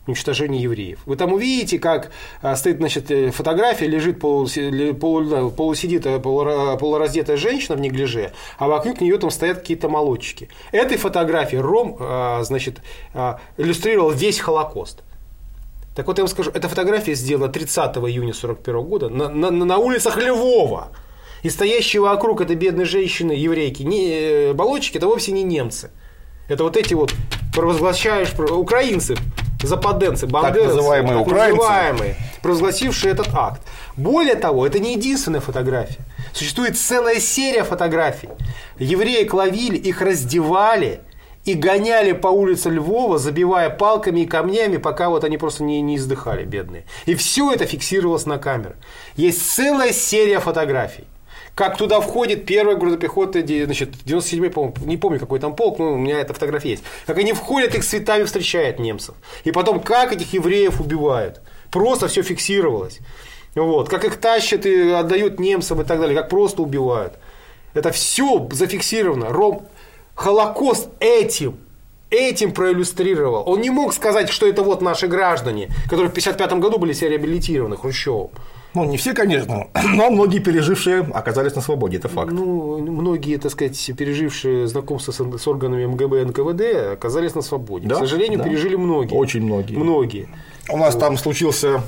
[0.07, 0.99] уничтожению евреев.
[1.05, 2.11] Вы там увидите, как
[2.41, 4.47] а, стоит значит, э, фотография, лежит полу,
[4.99, 10.49] полу, полусидит э, полураздетая женщина в неглиже, а вокруг нее там стоят какие-то молодчики.
[10.71, 12.81] Этой фотографии Ром а, значит,
[13.13, 15.03] а, иллюстрировал весь Холокост.
[15.95, 19.77] Так вот, я вам скажу, эта фотография сделана 30 июня 1941 года на, на, на
[19.77, 20.89] улицах Львова.
[21.43, 25.91] И стоящие вокруг этой бедной женщины, еврейки, не, э, болотчики, это вовсе не немцы.
[26.49, 27.13] Это вот эти вот
[27.53, 29.15] провозглашаешь украинцы,
[29.67, 33.61] западенцы, бандеровцы, так называемые так украинцы, называемые, провозгласившие этот акт.
[33.97, 35.99] Более того, это не единственная фотография.
[36.33, 38.29] Существует целая серия фотографий.
[38.79, 41.01] Евреи ловили, их раздевали–
[41.45, 45.97] и гоняли по улице Львова, забивая палками и камнями, пока вот они просто не, не
[45.97, 46.85] издыхали, бедные.
[47.05, 48.75] И все это фиксировалось на камеру.
[49.15, 51.05] Есть целая серия фотографий.
[51.55, 55.97] Как туда входит первая грузопехота, значит, 97-й, по не помню, какой там полк, но у
[55.97, 56.83] меня эта фотография есть.
[57.05, 59.13] Как они входят, их цветами встречают немцев.
[59.43, 61.41] И потом, как этих евреев убивают.
[61.69, 62.99] Просто все фиксировалось.
[63.53, 63.87] Вот.
[63.87, 67.13] Как их тащат и отдают немцам и так далее, как просто убивают.
[67.75, 69.29] Это все зафиксировано.
[69.29, 69.67] Ром,
[70.15, 71.57] Холокост этим,
[72.09, 73.43] этим проиллюстрировал.
[73.47, 77.09] Он не мог сказать, что это вот наши граждане, которые в 1955 году были все
[77.09, 78.31] реабилитированы Хрущевым.
[78.73, 82.31] Ну, не все, конечно, но многие пережившие оказались на свободе, это факт.
[82.31, 87.87] Ну, многие, так сказать, пережившие знакомство с, с органами МГБ и НКВД оказались на свободе.
[87.87, 87.95] Да?
[87.95, 88.45] К сожалению, да.
[88.45, 89.13] пережили многие.
[89.13, 89.75] Очень многие.
[89.75, 90.27] Многие.
[90.69, 90.99] У нас вот.
[91.01, 91.81] там случился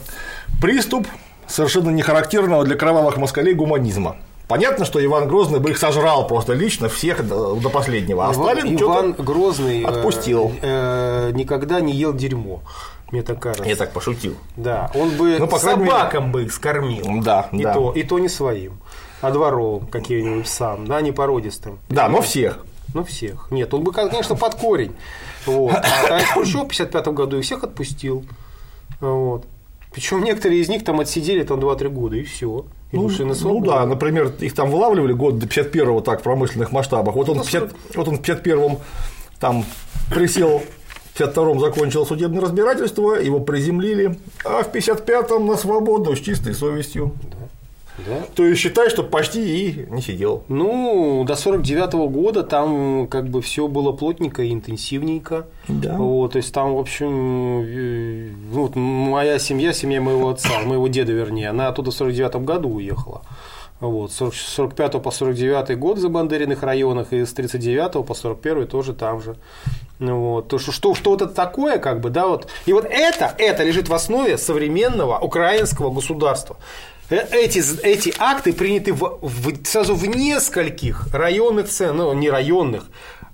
[0.62, 1.08] приступ
[1.48, 4.17] совершенно нехарактерного для кровавых москалей гуманизма.
[4.48, 8.28] Понятно, что Иван Грозный бы их сожрал просто лично всех до, до последнего.
[8.28, 10.52] А Иван, Сталин Иван Грозный э, отпустил.
[10.62, 12.62] Э, э, никогда не ел дерьмо.
[13.11, 13.69] Мне так кажется.
[13.69, 14.35] Я так пошутил.
[14.55, 16.45] Да, он бы ну, по собакам мере...
[16.45, 17.21] бы скормил.
[17.21, 17.73] Да, и да.
[17.73, 18.79] То, и то не своим,
[19.21, 21.79] а дворовым каким-нибудь сам, да, не породистым.
[21.89, 22.65] Да, но всех.
[22.93, 23.51] Ну, всех.
[23.51, 24.95] Нет, он бы, конечно, под корень.
[25.45, 25.73] Вот.
[25.75, 28.25] А товарищ Хрущев в 1955 году их всех отпустил.
[29.01, 29.45] Вот.
[29.91, 32.65] Причем некоторые из них там отсидели там 2-3 года, и все.
[32.91, 36.71] И ну, на ну да, например, их там вылавливали год до 51-го так в промышленных
[36.71, 37.15] масштабах.
[37.15, 38.79] Вот он, 50, вот он в 51-м
[39.39, 39.65] там
[40.09, 40.63] присел
[41.17, 47.13] 52-м закончил судебное разбирательство, его приземлили, а в 55-м на свободу с чистой совестью.
[47.97, 48.23] Да.
[48.36, 50.43] То есть считай, что почти и не сидел.
[50.49, 55.47] Ну, до 49 -го года там как бы все было плотненько и интенсивненько.
[55.69, 55.95] Да.
[55.97, 61.13] Вот, то есть там, в общем, э, вот моя семья, семья моего отца, моего деда,
[61.13, 63.21] вернее, она оттуда в 49 году уехала.
[63.89, 68.93] Вот, с 45 по 49 год за Бандериных районах и с 39 по 41 тоже
[68.93, 69.36] там же.
[70.00, 70.48] Вот.
[70.48, 72.48] То, что, что, что вот это такое, как бы, да, вот.
[72.65, 76.58] И вот это, это лежит в основе современного украинского государства.
[77.10, 82.86] Э, эти, эти акты приняты в, в, сразу в нескольких районных центрах, ну, не районных,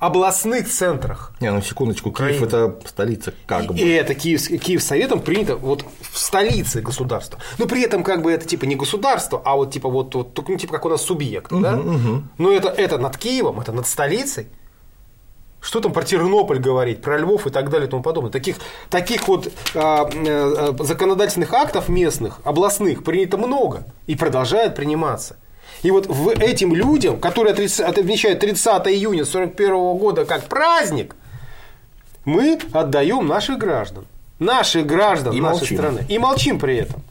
[0.02, 1.32] областных центрах.
[1.40, 3.76] Не, ну секундочку, Киев это столица, как и, бы.
[3.76, 7.40] И это Киев, Киев Советом принято вот в столице государства.
[7.60, 10.58] Но при этом как бы это типа не государство, а вот типа вот, вот ну,
[10.58, 11.78] типа как у нас субъект, угу, да?
[11.78, 12.24] Угу.
[12.40, 14.48] Но это, это над Киевом, это над столицей.
[15.60, 18.32] Что там про Тернополь говорить, про Львов и так далее и тому подобное.
[18.32, 18.56] Таких,
[18.90, 25.38] таких вот а, а, законодательных актов местных, областных принято много и продолжает приниматься.
[25.84, 31.16] И вот в этим людям, которые отмечают 30 июня 1941 года как праздник,
[32.26, 34.06] мы отдаем наших граждан.
[34.40, 35.78] Наших граждан и нашей молчим.
[35.78, 36.06] страны.
[36.08, 37.02] И молчим при этом.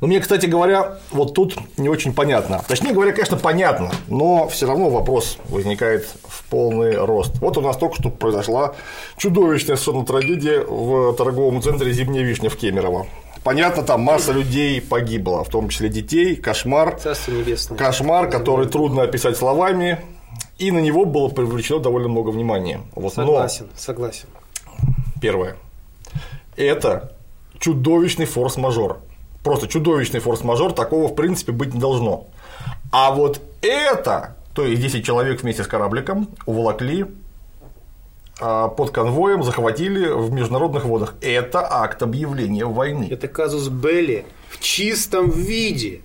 [0.00, 2.62] Ну, мне, кстати говоря, вот тут не очень понятно.
[2.68, 7.38] Точнее говоря, конечно, понятно, но все равно вопрос возникает в полный рост.
[7.40, 8.74] Вот у нас только что произошла
[9.16, 13.06] чудовищная совершенно трагедия в торговом центре «Зимняя вишня» в Кемерово.
[13.46, 16.98] Понятно, там масса людей погибла, в том числе детей, кошмар.
[16.98, 17.78] Царство небесное.
[17.78, 20.00] Кошмар, который трудно описать словами,
[20.58, 22.80] и на него было привлечено довольно много внимания.
[22.96, 23.78] Вот, согласен, но...
[23.78, 24.26] согласен.
[25.22, 25.58] Первое.
[26.56, 27.12] Это
[27.60, 28.98] чудовищный форс-мажор.
[29.44, 32.26] Просто чудовищный форс-мажор, такого в принципе быть не должно.
[32.90, 37.06] А вот это, то есть 10 человек вместе с корабликом уволокли
[38.38, 41.14] под конвоем, захватили в международных водах.
[41.20, 43.08] Это акт объявления войны.
[43.10, 46.02] Это казус Белли в чистом виде.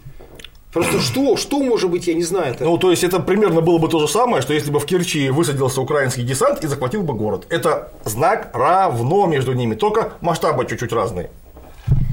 [0.71, 1.35] Просто что?
[1.35, 2.53] Что может быть, я не знаю.
[2.53, 2.63] Это...
[2.63, 5.29] Ну, то есть, это примерно было бы то же самое, что если бы в Керчи
[5.29, 7.45] высадился украинский десант и захватил бы город.
[7.49, 11.29] Это знак равно между ними, только масштабы чуть-чуть разные.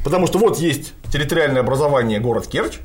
[0.02, 2.78] Потому что вот есть территориальное образование город Керчь,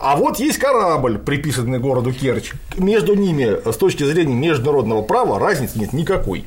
[0.00, 2.52] а вот есть корабль, приписанный городу Керчь.
[2.76, 6.44] Между ними, с точки зрения международного права, разницы нет никакой.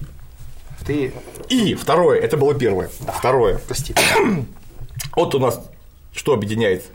[0.86, 1.14] Ты...
[1.50, 2.90] И второе, это было первое.
[3.02, 3.12] Да.
[3.14, 3.60] Второе.
[3.68, 3.96] Прости.
[5.16, 5.62] Вот у нас
[6.14, 6.86] что объединяет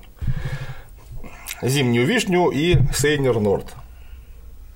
[1.62, 3.66] зимнюю вишню и Сейнер Норд.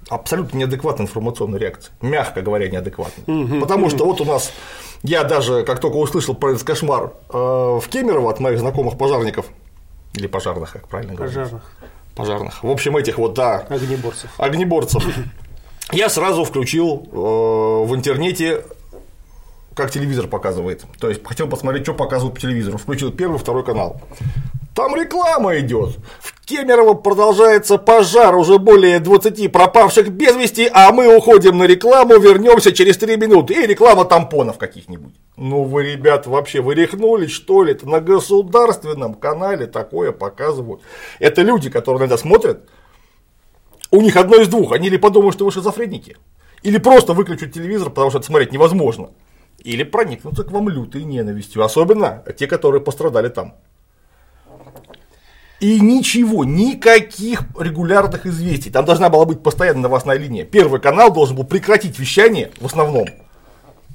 [0.09, 1.95] Абсолютно неадекватная информационная реакция.
[2.01, 3.61] Мягко говоря, неадекватная.
[3.61, 4.53] Потому что вот у нас
[5.03, 9.47] я даже, как только услышал про этот кошмар э, в Кемерово от моих знакомых пожарников,
[10.14, 11.35] или пожарных, как правильно говорить?
[11.35, 11.62] Пожарных.
[12.14, 12.62] Пожарных.
[12.62, 13.66] В общем, этих вот, да.
[13.68, 14.31] Огнеборцев.
[14.38, 15.05] Огнеборцев.
[15.92, 18.64] Я сразу включил э, в интернете,
[19.75, 20.85] как телевизор показывает.
[20.99, 22.79] То есть хотел посмотреть, что показывают по телевизору.
[22.79, 24.01] Включил первый, второй канал.
[24.75, 25.99] Там реклама идет.
[26.21, 32.19] В Кемерово продолжается пожар, уже более 20 пропавших без вести, а мы уходим на рекламу,
[32.19, 33.55] вернемся через 3 минуты.
[33.55, 35.15] И реклама тампонов каких-нибудь.
[35.37, 37.73] Ну вы, ребят, вообще вы рехнулись, что ли?
[37.73, 40.81] Это на государственном канале такое показывают.
[41.19, 42.69] Это люди, которые на это смотрят,
[43.91, 44.73] у них одно из двух.
[44.73, 46.17] Они или подумают, что вы шизофреники,
[46.63, 49.11] или просто выключат телевизор, потому что это смотреть невозможно.
[49.64, 51.62] Или проникнутся к вам лютой ненавистью.
[51.62, 53.55] Особенно те, которые пострадали там.
[55.61, 58.70] И ничего, никаких регулярных известий.
[58.70, 60.44] Там должна была быть постоянная новостная линия.
[60.44, 63.07] Первый канал должен был прекратить вещание в основном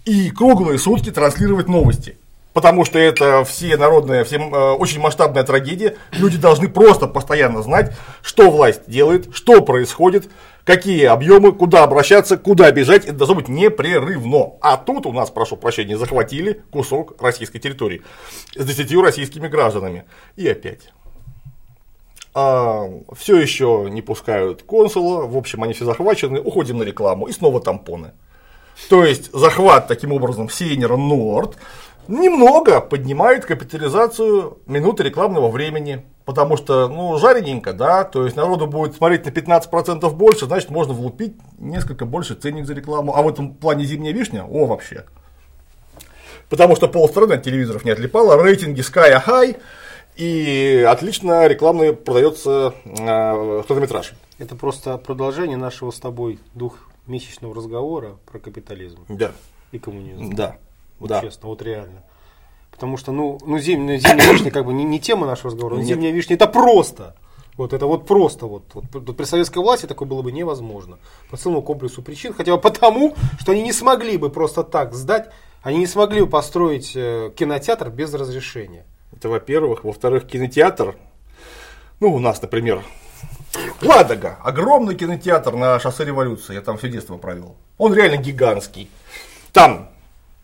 [0.06, 2.18] и круглые сутки транслировать новости.
[2.58, 5.96] Потому что это все народная, всем э, очень масштабная трагедия.
[6.12, 10.28] Люди должны просто постоянно знать, что власть делает, что происходит,
[10.64, 13.06] какие объемы, куда обращаться, куда бежать.
[13.06, 14.54] Это должно быть непрерывно.
[14.60, 18.02] А тут у нас, прошу прощения, захватили кусок российской территории
[18.56, 20.06] с десятью российскими гражданами.
[20.36, 20.90] И опять
[22.34, 27.34] а, все еще не пускают консула, в общем, они все захвачены, уходим на рекламу и
[27.34, 28.14] снова тампоны.
[28.90, 31.58] То есть захват таким образом Сейнера Норд
[32.08, 36.06] немного поднимает капитализацию минуты рекламного времени.
[36.26, 40.94] Потому что, ну, жарененько, да, то есть народу будет смотреть на 15% больше, значит, можно
[40.94, 43.16] влупить несколько больше ценник за рекламу.
[43.16, 45.06] А в этом плане зимняя вишня, о, вообще.
[46.50, 49.58] Потому что полстраны от телевизоров не отлипало, рейтинги Sky High,
[50.18, 54.14] и отлично рекламный продается э, хронометраж.
[54.38, 59.06] Это просто продолжение нашего с тобой двухмесячного разговора про капитализм.
[59.08, 59.32] Да.
[59.72, 60.34] И коммунизм.
[60.34, 60.58] Да.
[61.00, 61.22] Вот да.
[61.22, 62.04] честно, вот реально.
[62.72, 65.84] Потому что, ну, ну зимняя, зимняя вишня как бы не, не тема нашего разговора, но
[65.84, 67.16] зимняя вишня это просто.
[67.56, 71.00] Вот это вот просто вот, вот при советской власти такое было бы невозможно.
[71.32, 75.32] По целому комплексу причин, хотя бы потому, что они не смогли бы просто так сдать,
[75.64, 78.86] они не смогли бы построить э, кинотеатр без разрешения.
[79.12, 79.84] Это во-первых.
[79.84, 80.96] Во-вторых, кинотеатр.
[82.00, 82.84] Ну, у нас, например,
[83.82, 84.38] Ладога.
[84.44, 86.54] Огромный кинотеатр на шоссе революции.
[86.54, 87.56] Я там все детство провел.
[87.78, 88.90] Он реально гигантский.
[89.52, 89.90] Там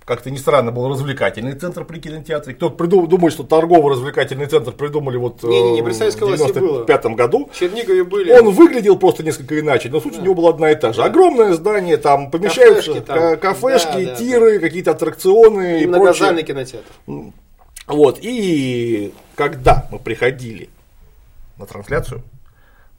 [0.06, 2.54] как-то не странно, был развлекательный центр при кинотеатре.
[2.54, 7.06] Кто придумал, думает, что торгово-развлекательный центр придумали вот не, не, не, при советской в 95
[7.08, 7.50] году.
[7.52, 8.32] В Чернигове были.
[8.32, 10.20] Он выглядел просто несколько иначе, но суть да.
[10.20, 11.02] у него была одна и та же.
[11.02, 11.06] Да.
[11.06, 13.40] Огромное здание, там помещаются кафешки, там.
[13.40, 14.68] кафешки да, тиры, да.
[14.68, 16.92] какие-то аттракционы и, и многозальный кинотеатр.
[17.88, 20.70] Вот, и когда мы приходили
[21.58, 22.24] на трансляцию,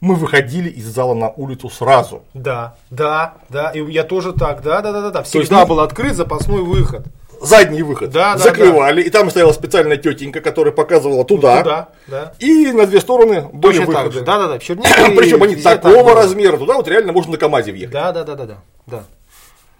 [0.05, 2.23] мы выходили из зала на улицу сразу.
[2.35, 5.23] Да, да, да, и я тоже так, да, да, да, да, да.
[5.23, 7.07] Всегда есть, был открыт запасной выход.
[7.41, 8.11] Задний выход.
[8.11, 9.07] Да, Закрывали, да.
[9.07, 11.57] и там стояла специальная тетенька, которая показывала туда.
[11.63, 12.33] Туда, да.
[12.39, 14.21] И на две стороны были Точно выходы.
[14.21, 14.59] Да, да, да.
[14.59, 17.93] Причем они такого размера, туда вот реально можно на КАМАЗе въехать.
[17.93, 18.57] Да, да, да, да, да.
[18.85, 19.03] да.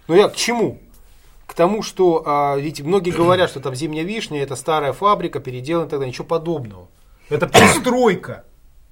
[0.08, 0.80] Но я к чему?
[1.46, 5.88] К тому, что, а, ведь многие говорят, что там зимняя вишня, это старая фабрика, переделана
[5.88, 6.88] тогда, ничего подобного.
[7.30, 8.42] Это пристройка.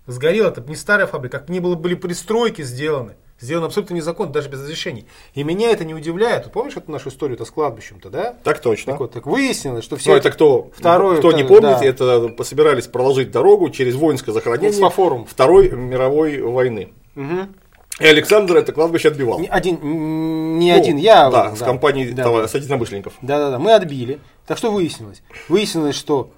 [0.06, 3.14] Сгорела, это не старая фабрика, как не было, были пристройки сделаны.
[3.40, 5.06] Сделано абсолютно незаконно, даже без разрешений.
[5.34, 6.50] И меня это не удивляет.
[6.52, 8.36] Помнишь эту нашу историю-то с кладбищем-то, да?
[8.44, 8.92] Так точно.
[8.92, 10.10] Так вот, так выяснилось, что все...
[10.12, 11.84] Ну, это кто, Второй, кто не помните, да.
[11.86, 15.26] это собирались проложить дорогу через воинское захоронение Экспофорум.
[15.26, 16.92] Второй мировой войны.
[17.16, 17.54] Мгм.
[18.00, 19.38] И Александр это кладбище отбивал.
[19.40, 19.78] Не один,
[20.58, 21.30] не Ну, один, я...
[21.30, 22.24] Да, с компанией Да.
[22.24, 23.14] того- с единомышленников.
[23.22, 24.20] Да-да-да, мы отбили.
[24.46, 25.22] Так что выяснилось?
[25.48, 26.30] Выяснилось, что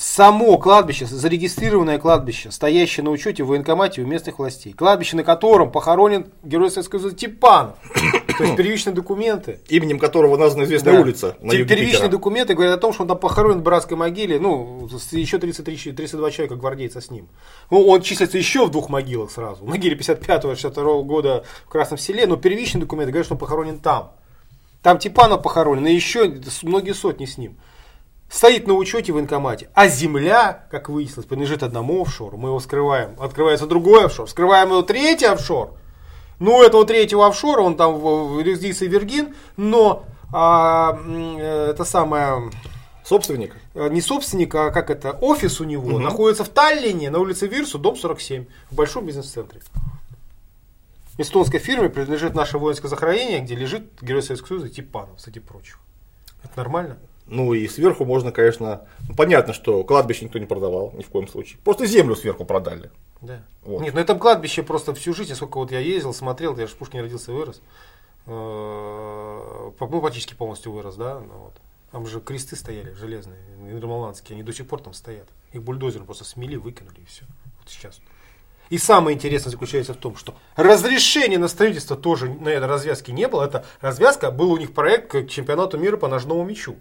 [0.00, 5.70] само кладбище, зарегистрированное кладбище, стоящее на учете в военкомате у местных властей, кладбище, на котором
[5.70, 7.76] похоронен герой Советского Союза Типанов,
[8.38, 11.00] то есть первичные документы, Именем которого названа известная Да.
[11.00, 12.08] улица на юге Первичные Питера.
[12.08, 15.92] документы говорят о том, что он там похоронен в братской могиле, ну, еще 33, ч-
[15.92, 17.28] 32 человека гвардейца с ним.
[17.70, 19.64] Ну, он числится еще в двух могилах сразу.
[19.66, 24.12] В могиле 55-62 года в Красном селе, но первичные документы говорят, что он похоронен там.
[24.82, 27.56] Там Типанов похоронен, и еще многие сотни с ним.
[28.30, 29.68] Стоит на учете в военкомате.
[29.74, 32.36] А земля, как выяснилось, принадлежит одному офшору.
[32.38, 33.16] Мы его скрываем.
[33.18, 34.28] Открывается другой офшор.
[34.30, 35.72] Скрываем его третий офшор.
[36.38, 42.50] Ну, этого третьего офшора, он там в, юрисдикции Виргин, но а, э, это самое,
[43.04, 43.54] Собственник.
[43.74, 46.02] э, не собственник, а как это, офис у него Мгм.
[46.02, 49.60] находится в Таллине, на улице Вирсу, дом 47, в большом бизнес-центре.
[51.18, 55.78] Эстонской фирме принадлежит наше воинское захоронение, где лежит Герой Советского Союза Типанов, среди прочих.
[56.42, 56.96] Это нормально?
[57.30, 61.28] Ну и сверху можно, конечно, ну, понятно, что кладбище никто не продавал, ни в коем
[61.28, 61.60] случае.
[61.62, 62.90] Просто землю сверху продали.
[63.20, 63.40] Да.
[63.62, 63.82] Вот.
[63.82, 66.76] Нет, ну это кладбище просто всю жизнь, сколько вот я ездил, смотрел, я же в
[66.76, 67.62] Пушкине родился и вырос.
[68.26, 71.20] Э, Ну, практически полностью вырос, да.
[71.20, 71.54] ну вот.
[71.92, 75.28] Там же кресты стояли железные, нидерландские, они до сих пор там стоят.
[75.52, 77.24] Их бульдозером просто смели, выкинули и все.
[77.60, 78.00] Вот сейчас.
[78.70, 83.28] И самое интересное заключается в том, что разрешения на строительство тоже на этой развязке не
[83.28, 83.44] было.
[83.44, 86.76] Это развязка, был у них проект к чемпионату мира по ножному мячу.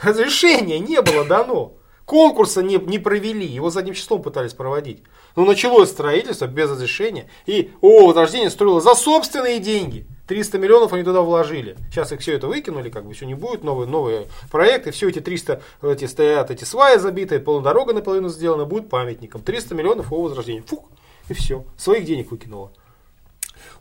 [0.00, 1.74] Разрешения не было дано.
[2.04, 5.02] Конкурса не, не провели, его задним числом пытались проводить.
[5.34, 7.28] Но началось строительство без разрешения.
[7.46, 10.06] И ООО «Возрождение» строило за собственные деньги.
[10.28, 11.76] 300 миллионов они туда вложили.
[11.90, 14.92] Сейчас их все это выкинули, как бы все не будет, новые, новые проекты.
[14.92, 19.42] Все эти 300 эти стоят, эти сваи забитые, полудорога наполовину сделана, будет памятником.
[19.42, 20.62] 300 миллионов ООО «Возрождение».
[20.62, 20.84] Фух,
[21.28, 21.64] и все.
[21.76, 22.70] Своих денег выкинуло.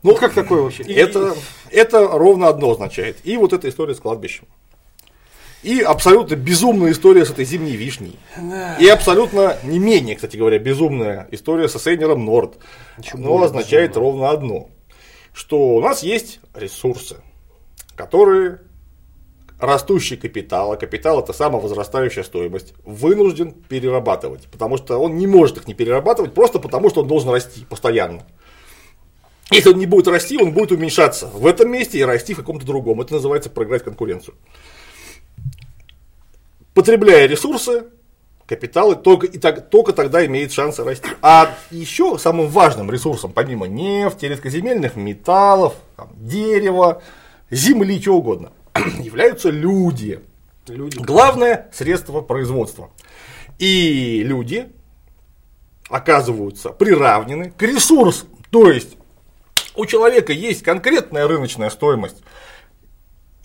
[0.02, 0.84] Ну, как такое вообще?
[0.84, 1.36] Это,
[1.72, 3.18] это ровно одно означает.
[3.24, 4.46] И вот эта история с кладбищем.
[5.66, 8.20] И абсолютно безумная история с этой зимней вишней.
[8.80, 12.60] И абсолютно не менее, кстати говоря, безумная история с Эйнером Норд.
[13.16, 14.12] Но означает безумная.
[14.12, 14.70] ровно одно.
[15.34, 17.18] Что у нас есть ресурсы,
[17.96, 18.60] которые
[19.60, 24.48] растущий капитал, а капитал это самовозрастающая стоимость, вынужден перерабатывать.
[24.52, 28.22] Потому что он не может их не перерабатывать, просто потому что он должен расти постоянно.
[29.50, 32.68] Если он не будет расти, он будет уменьшаться в этом месте и расти в каком-то
[32.68, 33.02] другом.
[33.02, 34.36] Это называется проиграть конкуренцию.
[36.76, 37.86] Потребляя ресурсы,
[38.46, 41.08] капиталы только, и так, только тогда имеет шанс расти.
[41.22, 47.02] А еще самым важным ресурсом, помимо нефти, редкоземельных металлов, там, дерева,
[47.50, 48.52] земли, чего угодно,
[49.00, 50.20] являются люди.
[50.68, 50.98] Люди.
[50.98, 52.90] Главное средство производства.
[53.58, 54.68] И люди
[55.90, 58.28] оказываются приравнены к ресурсам.
[58.50, 58.98] То есть
[59.76, 62.18] у человека есть конкретная рыночная стоимость.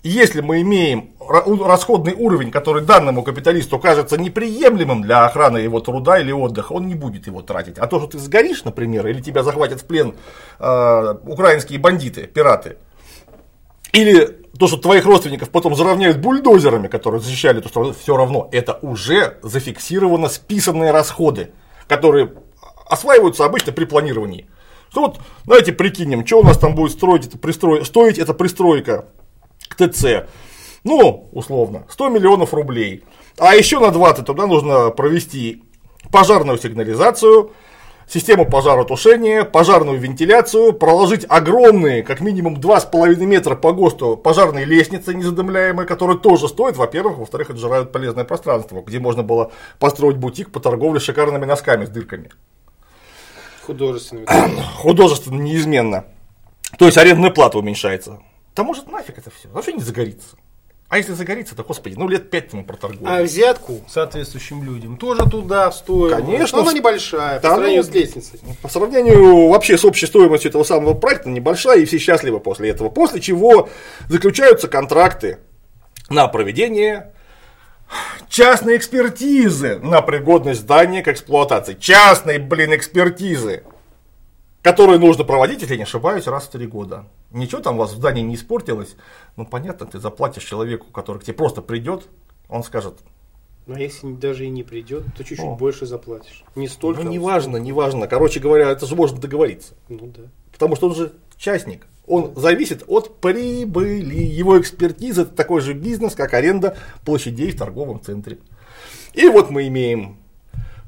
[0.03, 6.31] Если мы имеем расходный уровень, который данному капиталисту кажется неприемлемым для охраны его труда или
[6.31, 7.77] отдыха, он не будет его тратить.
[7.77, 10.15] А то, что ты сгоришь, например, или тебя захватят в плен
[10.59, 12.77] э, украинские бандиты, пираты,
[13.93, 14.25] или
[14.57, 19.37] то, что твоих родственников потом заровняют бульдозерами, которые защищали то, что все равно, это уже
[19.43, 21.51] зафиксировано списанные расходы,
[21.87, 22.33] которые
[22.87, 24.49] осваиваются обычно при планировании.
[24.89, 29.05] Что вот, давайте прикинем, что у нас там будет строить, это пристрой, стоить эта пристройка
[29.71, 30.27] к ТЦ.
[30.83, 33.03] Ну, условно, 100 миллионов рублей.
[33.37, 35.63] А еще на 20 туда нужно провести
[36.11, 37.51] пожарную сигнализацию,
[38.07, 45.87] систему пожаротушения, пожарную вентиляцию, проложить огромные, как минимум 2,5 метра по ГОСТу пожарные лестницы незадымляемые,
[45.87, 50.99] которые тоже стоят, во-первых, во-вторых, отжирают полезное пространство, где можно было построить бутик по торговле
[50.99, 52.29] шикарными носками с дырками
[53.65, 54.25] Художественными.
[54.75, 56.05] художественно неизменно.
[56.77, 58.19] То есть арендная плата уменьшается.
[58.55, 60.35] Да может нафиг это все, вообще не загорится.
[60.91, 63.09] А если загорится, то, господи, ну лет пять мы проторгуем.
[63.09, 66.17] А взятку соответствующим людям тоже туда стоит.
[66.17, 66.57] Конечно.
[66.57, 68.41] Но она небольшая, по Да, сравнению ну, с лестницей.
[68.61, 72.89] По сравнению вообще с общей стоимостью этого самого проекта небольшая, и все счастливы после этого.
[72.89, 73.69] После чего
[74.09, 75.37] заключаются контракты
[76.09, 77.13] на проведение
[78.27, 81.77] частной экспертизы на пригодность здания к эксплуатации.
[81.79, 83.63] Частной, блин, экспертизы.
[84.61, 87.05] Которые нужно проводить, если я не ошибаюсь, раз в три года.
[87.31, 88.95] Ничего там у вас в здании не испортилось.
[89.35, 92.07] Ну, понятно, ты заплатишь человеку, который к тебе просто придет,
[92.47, 92.99] он скажет,
[93.65, 95.55] Но если даже и не придет, то чуть-чуть О.
[95.55, 96.43] больше заплатишь.
[96.55, 97.01] Не столько.
[97.01, 98.07] ну, а неважно, неважно.
[98.07, 99.73] Короче говоря, это же можно договориться.
[99.89, 100.23] Ну да.
[100.51, 101.87] Потому что он же частник.
[102.05, 104.15] Он зависит от прибыли.
[104.15, 108.37] Его экспертиза это такой же бизнес, как аренда площадей в торговом центре.
[109.13, 110.17] И вот мы имеем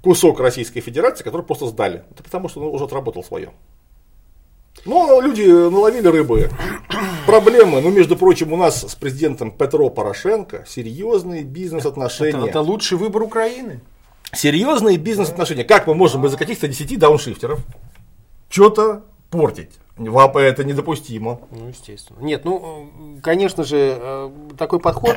[0.03, 2.03] кусок Российской Федерации, который просто сдали.
[2.11, 3.51] Это потому, что он уже отработал свое.
[4.85, 6.49] Но люди наловили рыбы.
[7.25, 12.37] Проблемы, ну, между прочим, у нас с президентом Петро Порошенко серьезные бизнес-отношения.
[12.37, 13.79] Это, это лучший выбор Украины.
[14.33, 15.63] Серьезные бизнес-отношения.
[15.63, 17.59] Как мы можем из-за каких-то 10 дауншифтеров
[18.49, 19.71] что-то портить?
[19.95, 21.39] Это недопустимо.
[21.51, 22.17] Ну, естественно.
[22.19, 22.89] Нет, ну,
[23.21, 25.15] конечно же, э, такой подход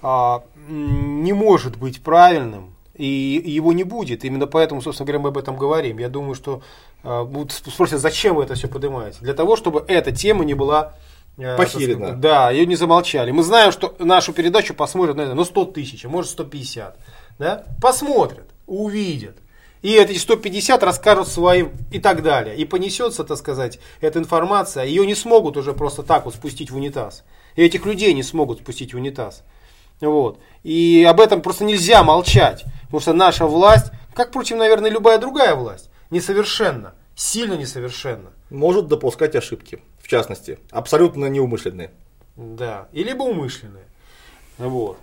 [0.00, 4.24] а, не может быть правильным и его не будет.
[4.24, 5.98] Именно поэтому, собственно говоря, мы об этом говорим.
[5.98, 6.62] Я думаю, что
[7.02, 9.18] э, будут спросят, зачем вы это все поднимаете?
[9.20, 10.94] Для того, чтобы эта тема не была
[11.36, 12.12] э, Похерена.
[12.12, 13.30] Да, ее не замолчали.
[13.30, 16.98] Мы знаем, что нашу передачу посмотрят, наверное, ну 100 тысяч, а может 150.
[17.38, 17.64] Да?
[17.80, 19.36] Посмотрят, увидят.
[19.82, 22.56] И эти 150 расскажут своим и так далее.
[22.56, 24.84] И понесется, так сказать, эта информация.
[24.84, 27.24] Ее не смогут уже просто так вот спустить в унитаз.
[27.54, 29.44] И этих людей не смогут спустить в унитаз.
[30.00, 30.38] Вот.
[30.62, 32.64] И об этом просто нельзя молчать.
[32.84, 36.94] Потому что наша власть, как, впрочем, наверное, любая другая власть, несовершенна.
[37.14, 38.30] Сильно несовершенна.
[38.50, 41.90] Может допускать ошибки, в частности, абсолютно неумышленные.
[42.36, 43.86] Да, и либо умышленные.
[44.58, 44.98] Вот.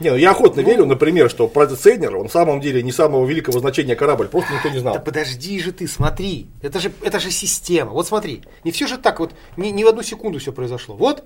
[0.00, 3.24] Не, ну я охотно ну, верю, например, что Цейнер, он в самом деле не самого
[3.24, 4.94] великого значения корабль, просто никто не знал.
[4.94, 7.92] Да подожди же ты, смотри, это же, это же система.
[7.92, 10.96] Вот смотри, не все же так вот, ни, ни в одну секунду все произошло.
[10.96, 11.24] Вот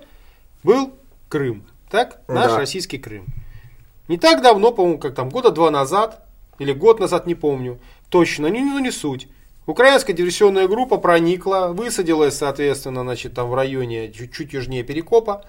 [0.63, 0.93] был
[1.29, 2.21] Крым, так?
[2.29, 2.59] Наш да.
[2.59, 3.27] российский Крым.
[4.09, 6.27] Не так давно, по-моему, как там года два назад,
[6.59, 7.79] или год назад, не помню,
[8.09, 9.29] точно, ну, ну не суть.
[9.67, 15.45] Украинская диверсионная группа проникла, высадилась, соответственно, значит, там в районе чуть-чуть южнее Перекопа.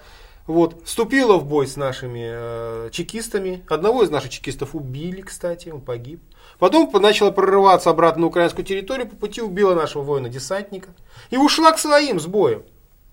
[0.48, 3.62] Вот, вступила в бой с нашими э, чекистами.
[3.68, 6.20] Одного из наших чекистов убили, кстати, он погиб.
[6.58, 10.88] Потом начала прорываться обратно на украинскую территорию, по пути убила нашего воина-десантника.
[11.30, 12.62] И ушла к своим с боем.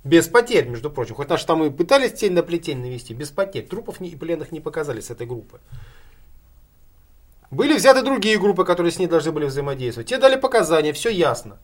[0.05, 1.15] Без потерь, между прочим.
[1.15, 3.65] Хоть наши там и пытались тень на плетень навести, без потерь.
[3.65, 5.59] Трупов и пленных не показали с этой группы.
[7.49, 10.07] Были взяты другие группы, которые с ней должны были взаимодействовать.
[10.07, 11.57] Те дали показания, все ясно.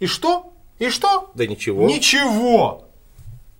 [0.00, 0.52] И что?
[0.78, 1.30] И что?
[1.34, 1.86] Да ничего.
[1.86, 2.84] Ничего!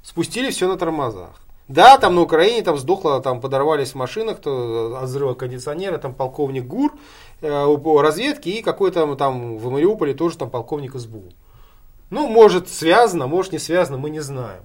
[0.03, 1.41] Спустили все на тормозах.
[1.67, 6.15] Да, там на Украине там сдохло, там подорвались в машинах, то от взрыва кондиционера, там
[6.15, 6.93] полковник ГУР
[7.41, 11.33] э, по разведке и какой-то там в Мариуполе тоже там полковник СБУ.
[12.11, 14.63] Ну, может, связано, может, не связано, мы не знаем.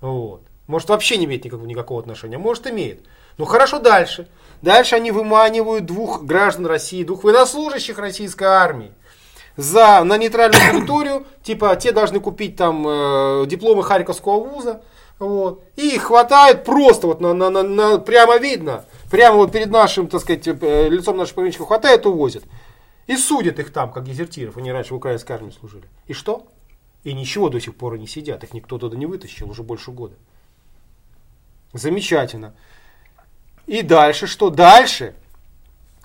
[0.00, 0.42] Вот.
[0.66, 3.00] Может, вообще не имеет никакого, никакого отношения, может, имеет.
[3.38, 4.28] Ну, хорошо, дальше.
[4.62, 8.92] Дальше они выманивают двух граждан России, двух военнослужащих российской армии
[9.56, 14.82] за, на нейтральную территорию, типа, те должны купить там э, дипломы Харьковского вуза,
[15.18, 19.70] вот, и их хватает просто, вот, на, на, на, на, прямо видно, прямо вот перед
[19.70, 22.44] нашим, так сказать, э, лицом наших пограничников хватает увозят.
[23.06, 25.84] И судят их там, как дезертиров, они раньше в украинской армии служили.
[26.06, 26.46] И что?
[27.04, 30.14] И ничего до сих пор они сидят, их никто туда не вытащил уже больше года.
[31.72, 32.54] Замечательно.
[33.66, 34.50] И дальше что?
[34.50, 35.14] Дальше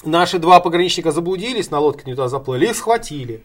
[0.04, 3.44] наши два пограничника заблудились, на лодке не туда заплыли, их схватили.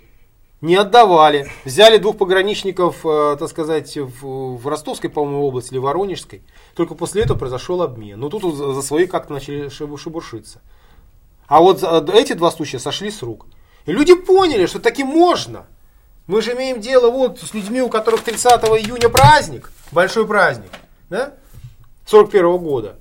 [0.63, 1.51] Не отдавали.
[1.67, 6.43] Взяли двух пограничников, э, так сказать, в, в Ростовской, по-моему, области или Воронежской.
[6.75, 8.19] Только после этого произошел обмен.
[8.19, 10.63] Но тут за свои как-то начали шебуршиться.
[11.47, 13.47] А вот эти два случая сошли с рук.
[13.85, 15.67] И люди поняли, что таки можно.
[16.27, 20.71] Мы же имеем дело вот с людьми, у которых 30 июня праздник, большой праздник,
[21.09, 21.35] да,
[22.07, 22.97] 41 года.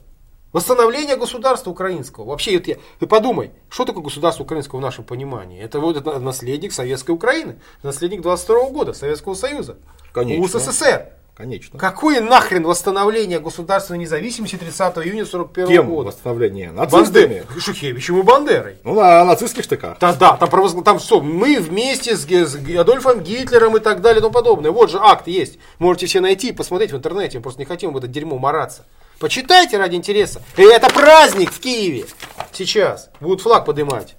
[0.54, 2.24] Восстановление государства украинского.
[2.26, 5.62] Вообще, вот я, ты подумай, что такое государство украинского в нашем понимании?
[5.62, 9.76] Это вот это наследник Советской Украины, наследник 22 года Советского Союза,
[10.14, 10.46] Конечно.
[10.46, 11.08] УССР.
[11.36, 11.78] Конечно.
[11.78, 16.08] Какое нахрен восстановление государственной независимости 30 июня 41 Кем года?
[16.08, 16.72] восстановление?
[16.72, 17.44] Нацистами?
[17.60, 18.78] Шухевичем и Бандерой.
[18.86, 20.00] Ну, на нацистских штыках.
[20.00, 20.82] Да, да, там, провозгл...
[20.82, 24.72] там что, мы вместе с, с Адольфом Гитлером и так далее и тому подобное.
[24.72, 25.60] Вот же акт есть.
[25.78, 27.40] Можете все найти и посмотреть в интернете.
[27.40, 28.86] Мы просто не хотим в это дерьмо мараться.
[29.20, 30.42] Почитайте ради интереса.
[30.56, 32.06] И это праздник в Киеве.
[32.54, 33.10] Сейчас.
[33.20, 34.16] Будут флаг поднимать.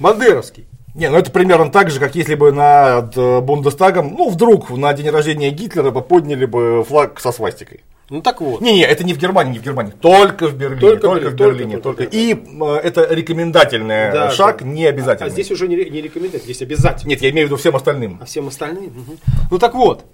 [0.00, 0.66] Бандеровский.
[0.98, 4.92] Не, ну это примерно так же, как если бы над э, Бундестагом, ну вдруг на
[4.92, 7.84] день рождения Гитлера подняли бы флаг со свастикой.
[8.10, 8.60] Ну так вот.
[8.60, 11.34] Не, не, это не в Германии, не в Германии, только в Берлине, только, только в
[11.34, 12.02] Берлине, только.
[12.02, 14.66] только, И э, это рекомендательный да, шаг, да.
[14.66, 15.28] не обязательный.
[15.28, 17.10] А, а здесь уже не, не рекомендательный, здесь обязательно.
[17.10, 18.18] Нет, я имею в виду всем остальным.
[18.20, 18.86] А всем остальным?
[18.86, 19.16] Угу.
[19.52, 20.04] Ну так вот,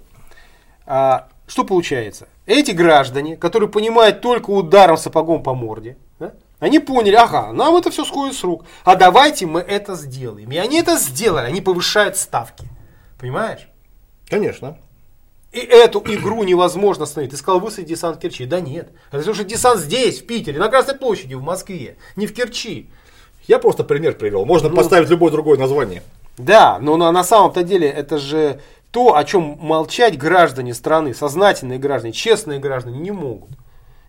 [0.85, 2.27] а, что получается?
[2.45, 5.97] Эти граждане, которые понимают только ударом сапогом по морде,
[6.59, 10.51] они поняли, ага, нам это все сходит с рук, а давайте мы это сделаем.
[10.51, 12.67] И они это сделали, они повышают ставки.
[13.19, 13.67] Понимаешь?
[14.29, 14.77] Конечно.
[15.51, 17.31] И эту игру невозможно остановить.
[17.31, 18.45] Ты сказал, высадить десант в Керчи.
[18.45, 18.89] Да нет.
[19.07, 22.89] Это потому что десант здесь, в Питере, на Красной площади, в Москве, не в Керчи.
[23.47, 24.43] Я просто пример привел.
[24.45, 26.03] Можно ну, поставить любое другое название.
[26.37, 28.59] Да, но на, на самом-то деле это же
[28.91, 33.51] то, о чем молчать граждане страны, сознательные граждане, честные граждане не могут.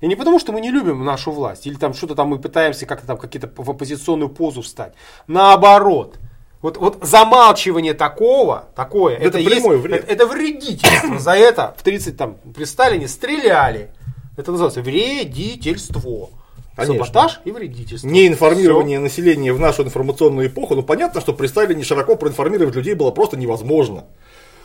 [0.00, 2.86] И не потому, что мы не любим нашу власть, или там что-то там мы пытаемся
[2.86, 4.92] как-то там какие-то в оппозиционную позу встать.
[5.26, 6.18] Наоборот.
[6.62, 10.04] Вот, вот замалчивание такого, такое, Это это, есть, вред.
[10.04, 11.18] это, это вредительство.
[11.18, 13.90] За это в 30 там при Сталине стреляли.
[14.36, 16.30] Это называется вредительство.
[16.74, 17.04] Конечно.
[17.04, 18.06] Саботаж и вредительство.
[18.06, 23.10] Неинформирование населения в нашу информационную эпоху, ну понятно, что при Сталине широко проинформировать людей было
[23.10, 24.04] просто невозможно.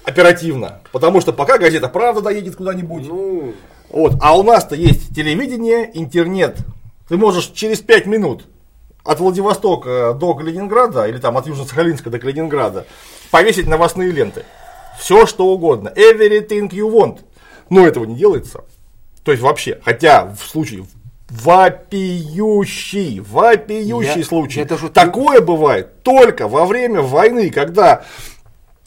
[0.03, 0.79] Оперативно.
[0.91, 3.07] Потому что пока газета «Правда» доедет куда-нибудь.
[3.07, 3.53] Ну,
[3.89, 4.13] Вот.
[4.21, 6.57] А у нас-то есть телевидение, интернет.
[7.07, 8.45] Ты можешь через 5 минут
[9.03, 12.85] от Владивостока до Калининграда, или там от Южно-Сахалинска до Калининграда,
[13.31, 14.45] повесить новостные ленты.
[14.99, 15.91] Все что угодно.
[15.95, 17.19] Everything you want.
[17.69, 18.63] Но этого не делается.
[19.23, 19.79] То есть вообще.
[19.83, 20.85] Хотя в случае
[21.29, 24.61] вопиющий, вопиющий Я- случай.
[24.61, 28.03] это же ты- Такое бывает только во время войны, когда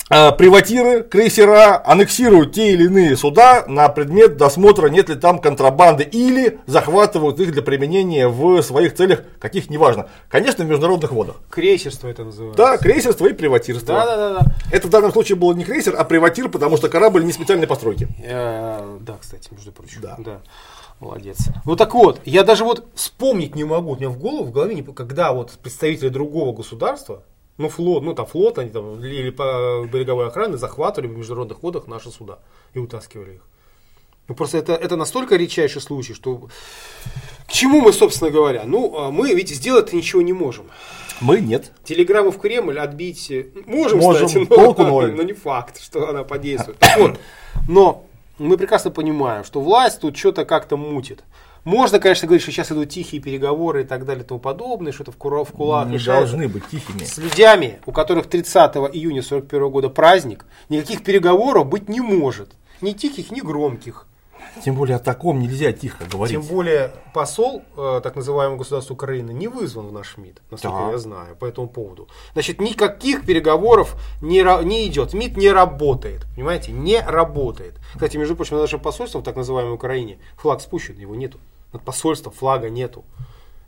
[0.09, 6.59] приватиры, крейсера аннексируют те или иные суда на предмет досмотра, нет ли там контрабанды, или
[6.67, 10.09] захватывают их для применения в своих целях, каких неважно.
[10.29, 11.37] Конечно, в международных водах.
[11.51, 12.59] крейсерство это называется.
[12.63, 13.95] Да, крейсерство и приватирство.
[13.95, 14.55] Да, да, да, да.
[14.71, 18.09] Это в данном случае было не крейсер, а приватир, потому что корабль не специальной постройки.
[18.23, 20.03] Э, Да, кстати, между прочим.
[20.03, 20.41] Да.
[21.01, 21.39] Молодец.
[21.65, 23.93] Ну так вот, я даже вот вспомнить не могу.
[23.93, 27.23] У меня в голову, в голове, не, когда вот представители другого государства,
[27.59, 31.87] ну флот, ну там флот, они там или по береговой охраны захватывали в международных водах
[31.87, 32.39] наши суда
[32.75, 33.43] и утаскивали их.
[34.27, 36.49] Ну просто это, это настолько редчайший случай, что
[37.47, 38.65] к чему мы, собственно говоря?
[38.65, 40.67] Ну, а мы ведь сделать ничего не можем.
[41.21, 41.73] Мы нет.
[41.85, 45.13] Телеграмму в Кремль отбить э, можем, Можем, кстати, толку но, ноль.
[45.17, 46.79] но не факт, что она подействует.
[46.97, 47.21] Вот,
[47.69, 48.05] но
[48.39, 51.23] мы прекрасно понимаем, что власть тут что-то как-то мутит.
[51.65, 55.13] Можно, конечно, говорить, что сейчас идут тихие переговоры и так далее и тому подобное, что-то
[55.13, 57.05] в, кура- в кулах Не должны быть тихими.
[57.05, 62.53] С людьми, у которых 30 июня 41 года праздник, никаких переговоров быть не может.
[62.81, 64.07] Ни тихих, ни громких.
[64.63, 66.37] Тем более о таком нельзя тихо говорить.
[66.37, 70.91] Тем более посол, э, так называемого государства Украины, не вызван в наш МИД, насколько Да.
[70.91, 72.09] я знаю, по этому поводу.
[72.35, 75.15] Значит, никаких переговоров не, не идет.
[75.15, 76.27] МИД не работает.
[76.37, 76.73] Понимаете?
[76.73, 77.77] Не работает.
[77.95, 81.39] Кстати, между прочим, над нашим посольством в так называемой Украине флаг спущен, его нету.
[81.75, 83.05] Над посольством флага нету.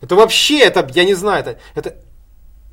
[0.01, 1.97] Это вообще, это, я не знаю, это, это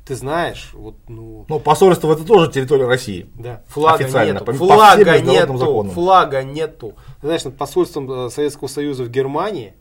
[0.06, 3.26] ты знаешь, вот, ну, Но посольство это тоже территория России.
[3.34, 5.92] да, флага Официально, нету, по- по флага международным нету, законам.
[5.92, 6.94] флага нету.
[7.20, 9.74] Ты знаешь, над посольством э, Советского Союза в Германии,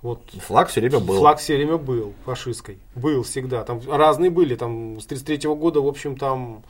[0.00, 1.18] вот Флаг все время был.
[1.18, 2.78] Флаг все время был фашистской.
[2.94, 3.64] Был всегда.
[3.64, 4.54] Там разные были.
[4.54, 6.62] Там с 33 года, в общем, там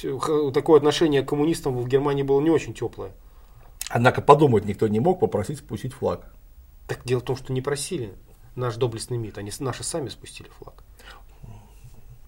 [0.00, 3.10] х- такое отношение к коммунистам в Германии было не очень теплое.
[3.90, 6.30] Однако подумать никто не мог попросить спустить флаг.
[6.88, 8.14] Так дело в том, что не просили
[8.56, 9.38] наш доблестный МИД.
[9.38, 10.82] Они наши сами спустили флаг.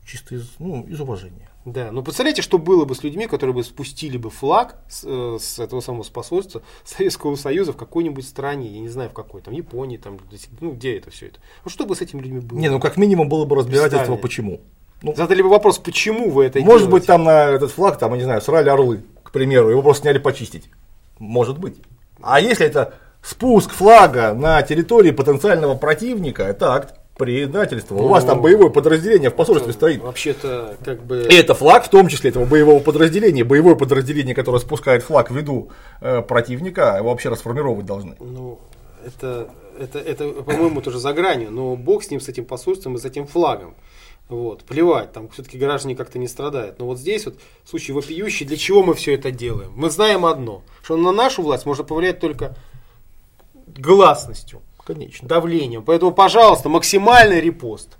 [0.06, 1.48] Чисто из, ну, из уважения.
[1.64, 5.38] Да, ну представляете, что было бы с людьми, которые бы спустили бы флаг с, э,
[5.38, 9.52] с этого самого посольства Советского Союза в какой-нибудь стране, я не знаю в какой, там
[9.52, 10.18] Японии, там,
[10.60, 11.38] ну где это все это.
[11.64, 12.58] Ну что бы с этими людьми было?
[12.58, 14.60] Не, ну как минимум было бы разбирательство, почему.
[15.02, 16.90] Ну, Задали бы вопрос, почему вы это может делаете?
[16.90, 20.02] быть, там на этот флаг, там, я не знаю, срали орлы, к примеру, его просто
[20.02, 20.70] сняли почистить.
[21.18, 21.76] Может быть.
[22.22, 27.96] А если это спуск флага на территории потенциального противника, это акт предательства.
[27.96, 30.00] У вас там Ну, боевое подразделение в посольстве стоит.
[30.00, 31.26] Вообще-то, как бы...
[31.28, 33.44] И это флаг, в том числе этого боевого подразделения.
[33.44, 35.68] Боевое подразделение, которое спускает флаг в виду
[36.00, 38.16] э, противника, его вообще расформировать должны.
[38.20, 38.58] Ну,
[39.04, 42.98] это, это, это, по-моему, тоже за гранью, но бог с ним, с этим посольством и
[42.98, 43.74] с этим флагом.
[44.30, 46.78] Вот, плевать, там все-таки граждане как-то не страдают.
[46.78, 49.72] Но вот здесь вот случай вопиющий, для чего мы все это делаем?
[49.74, 52.56] Мы знаем одно, что на нашу власть можно повлиять только
[53.78, 55.26] гласностью, Конечно.
[55.28, 55.82] давлением.
[55.82, 57.96] Поэтому, пожалуйста, максимальный репост.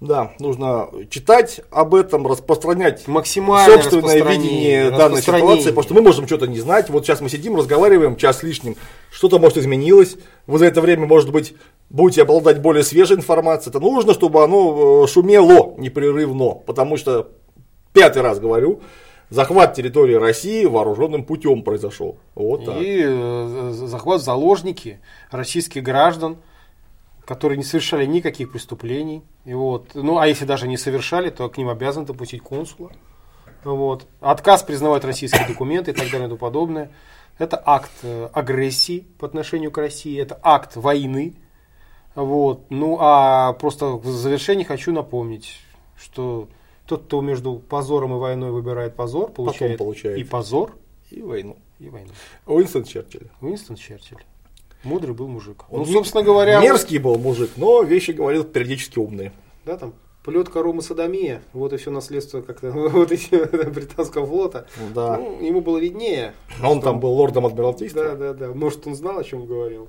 [0.00, 6.26] Да, нужно читать об этом, распространять Максимальное собственное видение данной ситуации, потому что мы можем
[6.28, 6.88] что-то не знать.
[6.88, 8.76] Вот сейчас мы сидим, разговариваем час лишним,
[9.10, 10.16] что-то может изменилось.
[10.46, 11.54] Вы за это время, может быть,
[11.90, 13.70] будете обладать более свежей информацией.
[13.70, 17.30] Это нужно, чтобы оно э, шумело непрерывно, потому что,
[17.92, 18.82] пятый раз говорю,
[19.30, 22.18] захват территории России вооруженным путем произошел.
[22.34, 22.76] Вот так.
[22.80, 25.00] И э, захват заложники
[25.30, 26.38] российских граждан,
[27.24, 29.22] которые не совершали никаких преступлений.
[29.44, 32.90] И вот, ну, а если даже не совершали, то к ним обязан допустить консула.
[33.64, 34.06] Вот.
[34.20, 36.90] Отказ признавать российские документы и так далее и тому подобное.
[37.38, 41.34] Это акт э, агрессии по отношению к России, это акт войны.
[42.14, 42.70] Вот.
[42.70, 45.60] Ну, а просто в завершении хочу напомнить,
[45.96, 46.48] что
[46.88, 50.18] тот, кто между позором и войной выбирает позор, получает, получает.
[50.18, 50.74] и позор,
[51.10, 51.56] И войну.
[51.78, 52.10] и войну.
[52.46, 53.28] Уинстон Черчилль.
[53.40, 54.24] Уинстон Черчилль.
[54.84, 55.64] Мудрый был мужик.
[55.70, 59.32] Он ну, собственно говоря, Мерзкий был мужик, но вещи говорил периодически умные.
[59.64, 64.66] да, там Полет Рома Садомия, вот и все наследство как-то вот еще британского флота.
[64.94, 65.16] Да.
[65.16, 66.34] Ну, ему было виднее.
[66.62, 68.02] А он там был лордом адмиралтейства.
[68.02, 68.48] Да, да, да.
[68.54, 69.88] Может, он знал, о чем говорил.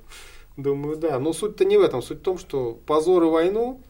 [0.55, 1.19] Думаю, да.
[1.19, 2.01] Но суть-то не в этом.
[2.01, 3.81] Суть в том, что позор и войну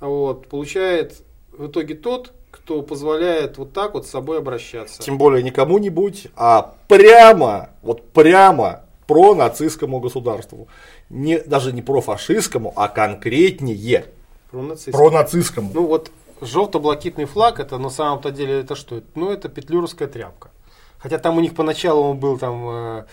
[0.00, 5.02] вот, получает в итоге тот, кто позволяет вот так вот с собой обращаться.
[5.02, 10.66] Тем более не кому-нибудь, а прямо, вот прямо про нацистскому государству.
[11.10, 14.06] Не, даже не про фашистскому, а конкретнее
[14.50, 14.94] Про нацистов.
[14.94, 15.70] про нацистскому.
[15.74, 19.02] Ну вот желто-блакитный флаг, это на самом-то деле это что?
[19.14, 20.50] Ну это петлюровская тряпка.
[20.98, 23.04] Хотя там у них поначалу он был там э,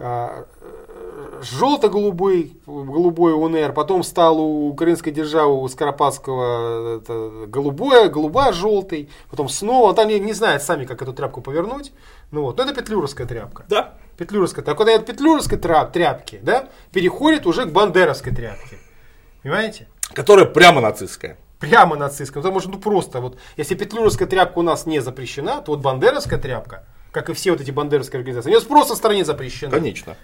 [0.00, 0.44] э,
[1.42, 9.48] желто-голубой, голубой УНР, потом стал у украинской державы, у Скоропадского это, голубое, голубая желтый, потом
[9.48, 11.92] снова, там не, не знают сами, как эту тряпку повернуть.
[12.30, 13.64] Ну вот, но это петлюровская тряпка.
[13.68, 13.94] Да.
[14.16, 14.84] Петлюровская тряпка.
[14.84, 18.78] Когда от петлюровской тряп, тряпки, да, переходит уже к бандеровской тряпке.
[19.42, 19.88] Понимаете?
[20.14, 21.36] Которая прямо нацистская.
[21.58, 22.42] Прямо нацистская.
[22.42, 26.38] Потому что, ну просто, вот, если петлюровская тряпка у нас не запрещена, то вот бандеровская
[26.38, 29.70] тряпка, как и все вот эти бандеровские организации, у нас просто в стране запрещена.
[29.70, 30.16] Конечно.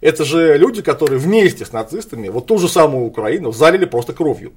[0.00, 4.52] Это же люди, которые вместе с нацистами вот ту же самую Украину залили просто кровью.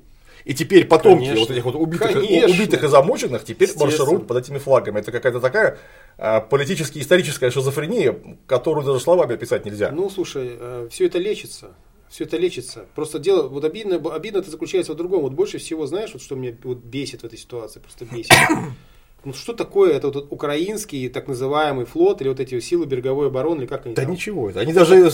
[0.45, 1.39] И теперь потомки Конечно.
[1.41, 2.53] вот этих вот убитых, Конечно.
[2.53, 4.99] убитых и замученных теперь маршируют под этими флагами.
[4.99, 5.77] Это какая-то такая
[6.17, 9.91] а, политически историческая шизофрения, которую даже словами описать нельзя.
[9.91, 10.57] Ну, слушай,
[10.89, 11.71] все это лечится.
[12.09, 12.85] Все это лечится.
[12.93, 15.21] Просто дело, вот обидно, обидно это заключается в другом.
[15.21, 18.31] Вот больше всего, знаешь, вот что меня вот бесит в этой ситуации, просто бесит.
[19.25, 23.61] Ну что такое это вот украинский так называемый флот или вот эти силы береговой обороны
[23.61, 24.11] или как они Да там?
[24.11, 25.09] ничего, это они даже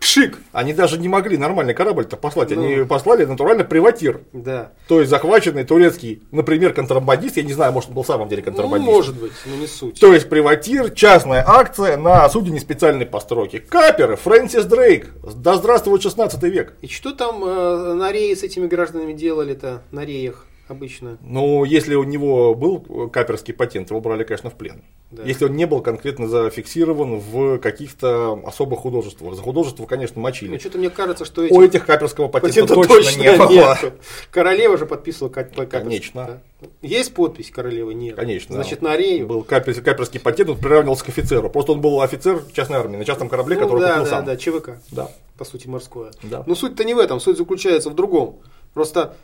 [0.00, 0.38] Пшик!
[0.50, 2.62] они даже не могли нормальный корабль-то послать, Ну.
[2.64, 4.22] они послали натурально приватир.
[4.32, 4.72] Да.
[4.88, 8.42] То есть захваченный турецкий, например, контрабандист, я не знаю, может он был в самом деле
[8.42, 8.90] Ну, контрабандист.
[8.92, 10.00] может быть, но не суть.
[10.00, 13.58] То есть приватир, частная акция на судне специальной постройки.
[13.60, 15.08] Каперы, Фрэнсис Дрейк.
[15.36, 16.74] Да здравствует 16 век.
[16.82, 21.16] И что там э, на рее с этими гражданами делали-то, на реях обычно?
[21.22, 24.82] Ну, если у него был каперский патент, его брали, конечно, в плен.
[25.12, 25.22] Да.
[25.24, 29.34] Если он не был конкретно зафиксирован в каких-то особых художествах.
[29.34, 30.56] За художество, конечно, Ну, мочили.
[30.58, 31.52] что-то мне кажется, что эти...
[31.52, 33.50] У этих каперского патента, Патента точно, не было.
[33.50, 33.92] нету.
[34.30, 36.40] Королева же подписывала каперсу, Конечно.
[36.60, 36.68] да?
[36.80, 37.92] Есть подпись королевы?
[37.94, 38.16] Нет.
[38.16, 38.54] Конечно.
[38.54, 39.26] Значит, на рею.
[39.26, 41.50] Был капер- каперский патент, он приравнивался к офицеру.
[41.50, 44.24] Просто он был офицер частной армии, на частном корабле, Ну, который да, купил да, сам.
[44.24, 44.70] да, ЧВК.
[44.92, 45.10] Да.
[45.36, 46.12] По сути, морское.
[46.22, 46.42] Да.
[46.46, 48.38] Но суть-то не в этом, суть заключается в другом.
[48.72, 49.14] Просто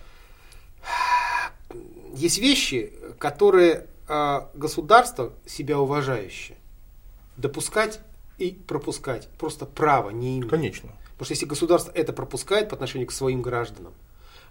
[2.15, 6.57] есть вещи, которые а, государство себя уважающее
[7.37, 8.01] допускать
[8.39, 10.51] и пропускать просто право не имеет.
[10.51, 10.91] Конечно.
[11.13, 13.93] Потому что если государство это пропускает по отношению к своим гражданам,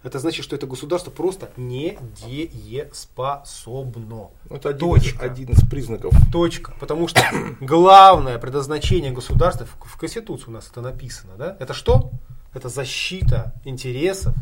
[0.02, 4.28] это значит, что это государство просто не дееспособно.
[4.48, 5.24] Это один, Точка.
[5.24, 6.14] один из признаков.
[6.30, 6.72] Точка.
[6.78, 7.20] Потому что
[7.60, 11.56] главное предназначение государства, в, в Конституции у нас это написано, да?
[11.58, 12.12] Это что?
[12.54, 14.34] Это защита интересов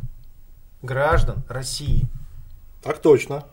[0.83, 2.07] граждан России.
[2.83, 3.45] Так точно.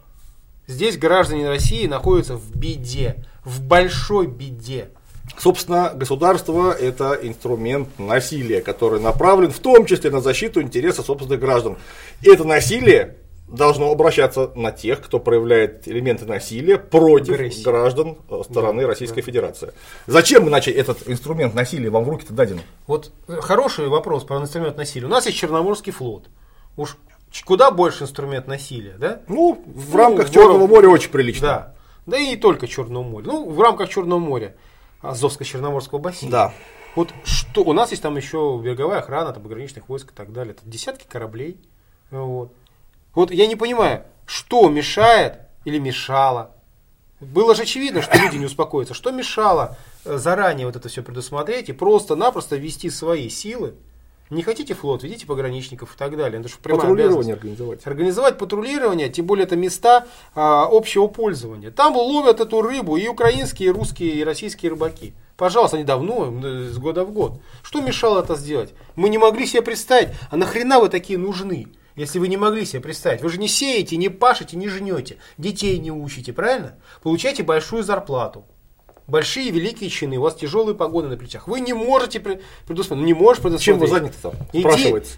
[0.68, 4.90] Здесь граждане России находятся в беде, в большой беде.
[5.38, 11.78] Собственно, государство– это инструмент насилия, который направлен в том числе на защиту интересов собственных граждан.
[12.22, 13.18] И это насилие
[13.48, 17.64] должно обращаться на тех, кто проявляет элементы насилия против Агрессии.
[17.64, 19.26] граждан э, стороны Да, Российской да.
[19.26, 19.74] Федерации.
[20.08, 22.62] Зачем иначе этот инструмент насилия вам в руки-то даден?
[22.88, 25.06] Вот э, хороший вопрос про инструмент насилия.
[25.06, 26.30] У нас есть Черноморский флот.
[26.78, 26.98] Уж
[27.42, 29.22] куда больше инструмент насилия, да?
[29.28, 31.48] Ну, в Ну, рамках в- Черного моря очень прилично.
[31.48, 31.76] Да.
[32.06, 33.26] Да и не только Черного моря.
[33.26, 34.56] Ну, в рамках Черного моря.
[35.02, 36.32] Азовско-Черноморского бассейна.
[36.32, 36.54] Да.
[36.96, 40.54] Вот что, у нас есть там еще береговая охрана, там пограничных войск и так далее.
[40.54, 41.60] Это десятки кораблей.
[42.12, 42.54] Вот.
[43.16, 46.52] вот я не понимаю, что мешает или мешало.
[47.20, 48.94] Было же очевидно, что люди не успокоятся.
[48.94, 53.76] Что мешало э, заранее вот это все предусмотреть и просто-напросто ввести свои силы?
[54.34, 56.40] Не хотите флот, ведите пограничников и так далее.
[56.40, 57.86] Это же Патрулирование организовать.
[57.86, 61.70] Организовать патрулирование, тем более это места а, общего пользования.
[61.70, 65.14] Там ловят эту рыбу и украинские, и русские, и российские рыбаки.
[65.38, 67.40] Пожалуйста, они давно, с года в год.
[67.62, 68.74] Что мешало это сделать?
[68.96, 71.68] Мы не могли себе представить, а нахрена вы такие нужны?
[71.96, 75.78] Если вы не могли себе представить, вы же не сеете, не пашете, не жнете, детей
[75.78, 76.76] не учите, правильно?
[77.04, 78.46] Получаете большую зарплату,
[79.08, 81.48] большие великие чины, у вас тяжелые погоны на плечах.
[81.48, 83.92] Вы не можете пре- предусмотреть, ну, не можешь Чем вы предусмотреть.
[83.92, 84.34] заняты там?
[84.54, 84.64] Иди,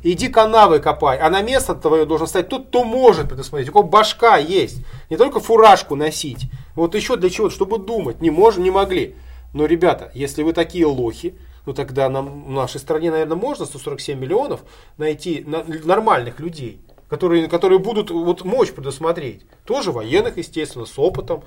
[0.03, 3.69] иди канавы копай, а на место твое должен стать тот, кто может предусмотреть.
[3.69, 4.77] У кого башка есть.
[5.09, 6.45] Не только фуражку носить.
[6.75, 7.49] Вот еще для чего?
[7.49, 8.21] Чтобы думать.
[8.21, 9.15] Не можем, не могли.
[9.53, 14.19] Но, ребята, если вы такие лохи, ну тогда нам, в нашей стране, наверное, можно 147
[14.19, 14.61] миллионов
[14.97, 19.43] найти на- нормальных людей, которые, которые будут вот мочь предусмотреть.
[19.65, 21.43] Тоже военных, естественно, с опытом.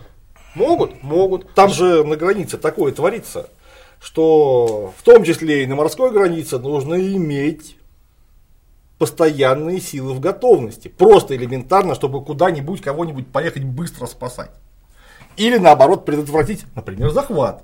[0.58, 1.02] Могут?
[1.02, 1.54] Могут.
[1.54, 3.48] Там же на границе такое творится,
[4.00, 7.76] что в том числе и на морской границе нужно иметь
[8.98, 10.88] постоянные силы в готовности.
[10.88, 14.50] Просто элементарно, чтобы куда-нибудь кого-нибудь поехать быстро спасать.
[15.36, 17.62] Или наоборот предотвратить, например, захват.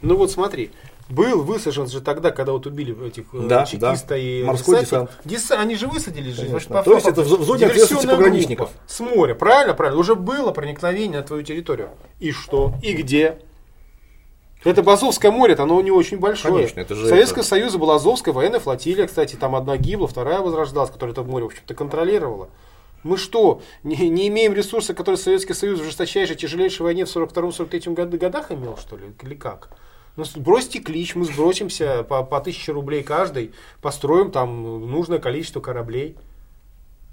[0.00, 0.72] Ну вот смотри,
[1.12, 4.16] был высажен же тогда, когда вот убили этих э, Да, чекиста да.
[4.16, 5.10] и Морской десант.
[5.24, 6.46] Деса- Они же высадились же.
[6.46, 6.76] Конечно.
[6.76, 8.70] по То есть это в зо- в зоне ответственности пограничников.
[8.70, 10.00] группа С моря, правильно, правильно.
[10.00, 11.90] Уже было проникновение на твою территорию.
[12.20, 12.72] И что?
[12.82, 13.38] И где?
[14.64, 16.54] Это Азовское море, оно не очень большое.
[16.54, 20.40] Конечно, это же Советского это- Союза была Азовская военная флотилия, кстати, там одна гибла, вторая
[20.40, 22.48] возрождалась, которая это море, в общем-то, контролировала.
[23.02, 27.92] Мы что, не, не имеем ресурса, который Советский Союз в жесточайшей, тяжелейшей войне в 42-43
[27.94, 29.06] год- годах имел, что ли?
[29.22, 29.70] Или как?
[30.16, 36.16] Ну, бросьте клич, мы сбросимся по, по 1000 рублей каждый, построим там нужное количество кораблей.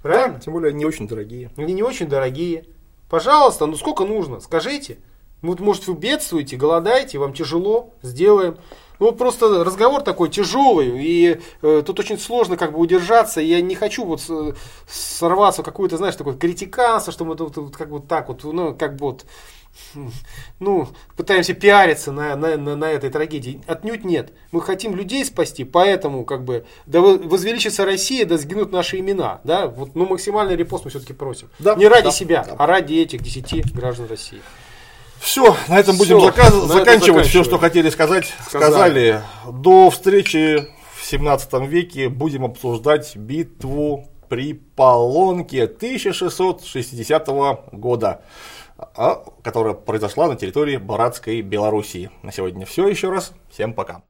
[0.02, 0.40] Правильно?
[0.40, 1.50] Тем более не очень дорогие.
[1.56, 2.64] Они не очень дорогие.
[3.08, 4.40] Пожалуйста, ну сколько нужно?
[4.40, 4.98] Скажите.
[5.42, 8.58] Вот, может, вы бедствуете, голодаете, вам тяжело, сделаем.
[8.98, 13.40] Ну, вот просто разговор такой тяжелый, и э, тут очень сложно как бы удержаться.
[13.40, 14.54] и Я не хочу вот с-
[14.86, 18.74] сорваться в какую-то, знаешь, такое критиканство, что мы тут, тут как бы так вот, ну,
[18.74, 19.24] как бы вот,
[20.58, 23.60] ну, пытаемся пиариться на, на, на, на этой трагедии.
[23.66, 24.32] Отнюдь нет.
[24.52, 29.40] Мы хотим людей спасти, поэтому как бы, да во- возвеличится Россия, да сгинут наши имена.
[29.44, 29.66] Да?
[29.68, 31.48] Вот, ну, максимальный репост мы все-таки просим.
[31.58, 32.54] Да, не ради да, себя, да.
[32.58, 34.40] а ради этих 10 граждан России.
[35.18, 37.26] Все, на этом будем Всё, заказ- на заканчивать.
[37.26, 38.70] Все, что хотели сказать, Сказали.
[38.72, 39.22] сказали.
[39.52, 40.66] До встречи
[40.96, 42.08] в 17 веке.
[42.08, 47.28] Будем обсуждать битву при Полонке 1660
[47.72, 48.22] года,
[49.42, 52.10] которая произошла на территории Братской Белоруссии.
[52.22, 53.32] На сегодня все еще раз.
[53.50, 54.02] Всем пока.